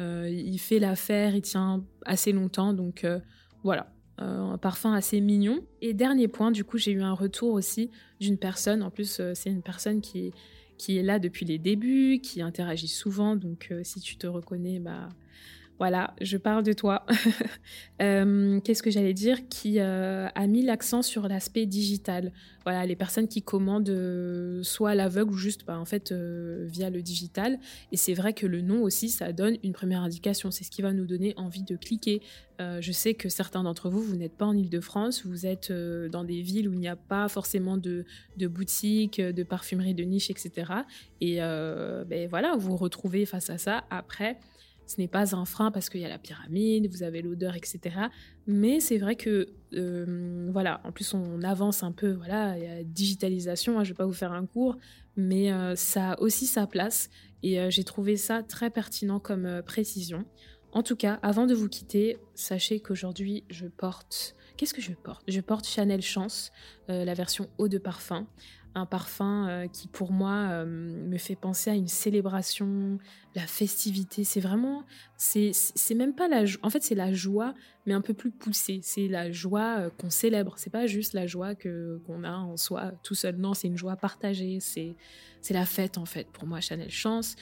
Euh, 0.00 0.28
il 0.28 0.58
fait 0.58 0.78
l'affaire, 0.78 1.34
il 1.36 1.42
tient 1.42 1.84
assez 2.04 2.32
longtemps 2.32 2.72
donc 2.72 3.06
voilà 3.62 3.93
un 4.18 4.58
parfum 4.58 4.92
assez 4.92 5.20
mignon. 5.20 5.64
Et 5.80 5.94
dernier 5.94 6.28
point, 6.28 6.50
du 6.50 6.64
coup, 6.64 6.78
j'ai 6.78 6.92
eu 6.92 7.02
un 7.02 7.14
retour 7.14 7.52
aussi 7.52 7.90
d'une 8.20 8.38
personne. 8.38 8.82
En 8.82 8.90
plus, 8.90 9.18
euh, 9.20 9.32
c'est 9.34 9.50
une 9.50 9.62
personne 9.62 10.00
qui, 10.00 10.32
qui 10.78 10.98
est 10.98 11.02
là 11.02 11.18
depuis 11.18 11.44
les 11.44 11.58
débuts, 11.58 12.20
qui 12.22 12.42
interagit 12.42 12.88
souvent. 12.88 13.36
Donc, 13.36 13.68
euh, 13.70 13.80
si 13.82 14.00
tu 14.00 14.16
te 14.16 14.26
reconnais, 14.26 14.78
bah, 14.78 15.08
voilà, 15.78 16.14
je 16.20 16.36
parle 16.36 16.62
de 16.62 16.72
toi. 16.72 17.04
Euh, 18.02 18.58
qu'est-ce 18.64 18.82
que 18.82 18.90
j'allais 18.90 19.14
dire 19.14 19.48
Qui 19.48 19.78
euh, 19.78 20.26
a 20.34 20.46
mis 20.48 20.62
l'accent 20.62 21.00
sur 21.00 21.28
l'aspect 21.28 21.64
digital? 21.64 22.32
Voilà, 22.64 22.84
les 22.86 22.96
personnes 22.96 23.28
qui 23.28 23.40
commandent 23.40 23.88
euh, 23.88 24.64
soit 24.64 24.90
à 24.90 24.94
l'aveugle 24.96 25.32
ou 25.32 25.36
juste 25.36 25.64
bah, 25.64 25.78
en 25.78 25.84
fait 25.84 26.12
via 26.12 26.90
le 26.90 27.02
digital. 27.02 27.56
Et 27.92 27.96
c'est 27.96 28.14
vrai 28.14 28.32
que 28.32 28.48
le 28.48 28.62
nom 28.62 28.82
aussi, 28.82 29.10
ça 29.10 29.32
donne 29.32 29.58
une 29.62 29.72
première 29.72 30.02
indication. 30.02 30.50
C'est 30.50 30.64
ce 30.64 30.72
qui 30.72 30.82
va 30.82 30.92
nous 30.92 31.06
donner 31.06 31.34
envie 31.36 31.62
de 31.62 31.76
cliquer. 31.76 32.20
je 32.58 32.90
sais 32.92 33.14
que 33.14 33.28
certains 33.28 33.62
d'entre 33.62 33.88
vous, 33.88 34.02
vous 34.02 34.16
n'êtes 34.16 34.36
pas 34.36 34.46
en 34.46 34.56
Ile-de-France, 34.56 35.24
vous 35.24 35.46
êtes 35.46 35.70
dans 35.70 36.24
des 36.24 36.42
villes 36.42 36.68
où 36.68 36.72
il 36.72 36.80
n'y 36.80 36.88
a 36.88 36.96
pas 36.96 37.28
forcément 37.28 37.76
de, 37.76 38.04
boutiques, 38.40 39.20
de 39.20 39.42
parfumerie 39.44 39.94
de 39.94 40.02
niche, 40.02 40.30
etc. 40.30 40.50
Et 41.20 41.36
ben 41.36 42.28
voilà, 42.28 42.56
vous 42.56 42.70
vous 42.70 42.76
retrouvez 42.76 43.24
face 43.24 43.50
à 43.50 43.58
ça. 43.58 43.84
Après, 43.88 44.36
ce 44.86 44.96
n'est 44.98 45.08
pas 45.08 45.34
un 45.34 45.44
frein 45.44 45.70
parce 45.70 45.88
qu'il 45.88 46.00
y 46.00 46.04
a 46.04 46.08
la 46.08 46.18
pyramide, 46.18 46.88
vous 46.90 47.02
avez 47.02 47.22
l'odeur, 47.22 47.56
etc. 47.56 47.80
Mais 48.46 48.80
c'est 48.80 48.98
vrai 48.98 49.16
que, 49.16 49.48
euh, 49.74 50.48
voilà, 50.52 50.80
en 50.84 50.92
plus 50.92 51.14
on 51.14 51.42
avance 51.42 51.82
un 51.82 51.92
peu, 51.92 52.12
voilà, 52.12 52.58
il 52.58 52.64
y 52.64 52.66
a 52.66 52.84
digitalisation, 52.84 53.78
hein, 53.78 53.84
je 53.84 53.90
ne 53.90 53.94
vais 53.94 53.98
pas 53.98 54.06
vous 54.06 54.12
faire 54.12 54.32
un 54.32 54.46
cours, 54.46 54.76
mais 55.16 55.52
euh, 55.52 55.74
ça 55.76 56.12
a 56.12 56.20
aussi 56.20 56.46
sa 56.46 56.66
place 56.66 57.08
et 57.42 57.60
euh, 57.60 57.70
j'ai 57.70 57.84
trouvé 57.84 58.16
ça 58.16 58.42
très 58.42 58.70
pertinent 58.70 59.20
comme 59.20 59.62
précision. 59.64 60.24
En 60.72 60.82
tout 60.82 60.96
cas, 60.96 61.20
avant 61.22 61.46
de 61.46 61.54
vous 61.54 61.68
quitter, 61.68 62.18
sachez 62.34 62.80
qu'aujourd'hui 62.80 63.44
je 63.48 63.66
porte... 63.66 64.34
Qu'est-ce 64.56 64.74
que 64.74 64.82
je 64.82 64.92
porte? 64.92 65.24
Je 65.26 65.40
porte 65.40 65.66
Chanel 65.66 66.00
Chance, 66.00 66.52
la 66.86 67.14
version 67.14 67.48
eau 67.58 67.66
de 67.66 67.78
parfum 67.78 68.28
un 68.74 68.86
parfum 68.86 69.48
euh, 69.48 69.66
qui 69.68 69.86
pour 69.86 70.10
moi 70.12 70.48
euh, 70.50 70.64
me 70.66 71.16
fait 71.16 71.36
penser 71.36 71.70
à 71.70 71.74
une 71.74 71.88
célébration, 71.88 72.98
la 73.34 73.46
festivité. 73.46 74.24
C'est 74.24 74.40
vraiment, 74.40 74.84
c'est 75.16 75.54
même 75.94 76.14
pas 76.14 76.28
la, 76.28 76.44
en 76.62 76.70
fait 76.70 76.82
c'est 76.82 76.96
la 76.96 77.12
joie, 77.12 77.54
mais 77.86 77.92
un 77.92 78.00
peu 78.00 78.14
plus 78.14 78.30
poussée. 78.30 78.80
C'est 78.82 79.06
la 79.06 79.30
joie 79.30 79.76
euh, 79.78 79.90
qu'on 79.90 80.10
célèbre. 80.10 80.54
C'est 80.56 80.70
pas 80.70 80.86
juste 80.86 81.12
la 81.12 81.26
joie 81.26 81.54
que 81.54 82.00
qu'on 82.06 82.24
a 82.24 82.32
en 82.32 82.56
soi 82.56 82.92
tout 83.02 83.14
seul. 83.14 83.36
Non, 83.36 83.54
c'est 83.54 83.68
une 83.68 83.78
joie 83.78 83.96
partagée. 83.96 84.58
C'est 84.60 84.96
c'est 85.40 85.54
la 85.54 85.66
fête 85.66 85.96
en 85.98 86.06
fait. 86.06 86.26
Pour 86.32 86.46
moi, 86.46 86.60
Chanel 86.60 86.90
Chance. 86.90 87.36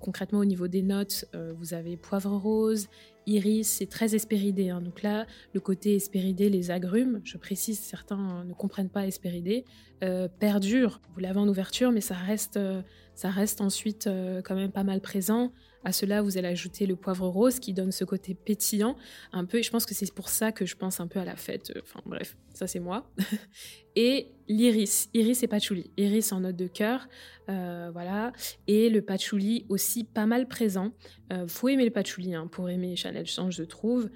concrètement 0.00 0.38
au 0.38 0.44
niveau 0.44 0.68
des 0.68 0.82
notes, 0.82 1.26
vous 1.58 1.74
avez 1.74 1.96
poivre 1.96 2.30
rose, 2.30 2.88
iris, 3.26 3.68
c'est 3.68 3.86
très 3.86 4.14
espéridé. 4.14 4.70
Hein. 4.70 4.80
Donc 4.80 5.02
là, 5.02 5.26
le 5.54 5.60
côté 5.60 5.94
espéridé, 5.94 6.48
les 6.48 6.70
agrumes, 6.70 7.20
je 7.24 7.36
précise, 7.36 7.78
certains 7.78 8.44
ne 8.44 8.52
comprennent 8.52 8.88
pas 8.88 9.06
espéridé, 9.06 9.64
euh, 10.02 10.28
perdure. 10.28 11.00
Vous 11.14 11.20
l'avez 11.20 11.38
en 11.38 11.48
ouverture, 11.48 11.92
mais 11.92 12.00
ça 12.00 12.14
reste, 12.14 12.56
euh, 12.56 12.82
ça 13.14 13.30
reste 13.30 13.60
ensuite 13.60 14.06
euh, 14.06 14.42
quand 14.42 14.54
même 14.54 14.72
pas 14.72 14.84
mal 14.84 15.00
présent. 15.00 15.52
À 15.84 15.92
cela, 15.92 16.22
vous 16.22 16.38
allez 16.38 16.48
ajouter 16.48 16.86
le 16.86 16.94
poivre 16.94 17.26
rose 17.26 17.58
qui 17.58 17.72
donne 17.72 17.90
ce 17.90 18.04
côté 18.04 18.34
pétillant 18.34 18.96
un 19.32 19.44
peu. 19.44 19.58
Et 19.58 19.62
je 19.62 19.70
pense 19.70 19.84
que 19.84 19.94
c'est 19.94 20.12
pour 20.14 20.28
ça 20.28 20.52
que 20.52 20.64
je 20.64 20.76
pense 20.76 21.00
un 21.00 21.08
peu 21.08 21.18
à 21.18 21.24
la 21.24 21.36
fête. 21.36 21.72
Enfin 21.82 22.00
bref, 22.06 22.36
ça 22.54 22.66
c'est 22.66 22.78
moi. 22.78 23.10
et 23.96 24.28
l'iris, 24.48 25.08
iris 25.12 25.42
et 25.42 25.48
patchouli. 25.48 25.90
Iris 25.96 26.32
en 26.32 26.40
note 26.40 26.56
de 26.56 26.68
cœur, 26.68 27.08
euh, 27.48 27.90
voilà. 27.92 28.32
Et 28.68 28.90
le 28.90 29.02
patchouli 29.02 29.66
aussi 29.68 30.04
pas 30.04 30.26
mal 30.26 30.46
présent. 30.46 30.92
Euh, 31.32 31.48
faut 31.48 31.68
aimer 31.68 31.84
le 31.84 31.90
patchouli 31.90 32.34
hein, 32.34 32.46
pour 32.46 32.70
aimer 32.70 32.94
Chanel 32.94 33.26
Change, 33.26 33.56
je 33.56 33.64
trouve. 33.64 34.08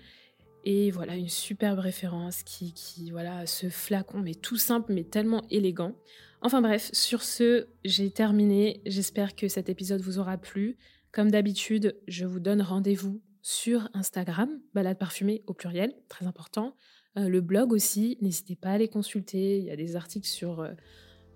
Et 0.64 0.90
voilà, 0.90 1.14
une 1.14 1.28
superbe 1.28 1.78
référence 1.78 2.42
qui, 2.42 2.72
qui, 2.72 3.12
voilà, 3.12 3.46
ce 3.46 3.68
flacon, 3.68 4.18
mais 4.18 4.34
tout 4.34 4.56
simple, 4.56 4.92
mais 4.92 5.04
tellement 5.04 5.44
élégant. 5.48 5.94
Enfin 6.46 6.62
bref, 6.62 6.90
sur 6.92 7.24
ce, 7.24 7.66
j'ai 7.84 8.08
terminé. 8.08 8.80
J'espère 8.86 9.34
que 9.34 9.48
cet 9.48 9.68
épisode 9.68 10.00
vous 10.00 10.20
aura 10.20 10.38
plu. 10.38 10.76
Comme 11.10 11.28
d'habitude, 11.28 12.00
je 12.06 12.24
vous 12.24 12.38
donne 12.38 12.62
rendez-vous 12.62 13.20
sur 13.42 13.88
Instagram, 13.94 14.60
balade 14.72 14.96
parfumée 14.96 15.42
au 15.48 15.54
pluriel, 15.54 15.92
très 16.08 16.24
important. 16.24 16.76
Euh, 17.18 17.28
le 17.28 17.40
blog 17.40 17.72
aussi, 17.72 18.16
n'hésitez 18.20 18.54
pas 18.54 18.68
à 18.68 18.78
les 18.78 18.86
consulter. 18.86 19.58
Il 19.58 19.64
y 19.64 19.72
a 19.72 19.76
des 19.76 19.96
articles 19.96 20.28
sur 20.28 20.60
euh, 20.60 20.70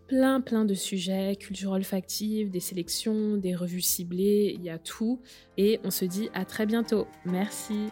plein 0.07 0.41
plein 0.41 0.65
de 0.65 0.75
sujets, 0.75 1.35
culture 1.35 1.73
olfactive, 1.73 2.49
des 2.49 2.61
sélections, 2.61 3.37
des 3.37 3.57
revues 3.57 3.81
ciblées, 3.81 4.55
il 4.57 4.63
y 4.63 4.71
a 4.71 4.79
tout. 4.79 5.23
Et 5.57 5.81
on 5.83 5.91
se 5.91 6.05
dit 6.05 6.29
à 6.35 6.45
très 6.45 6.67
bientôt. 6.67 7.09
Merci. 7.25 7.89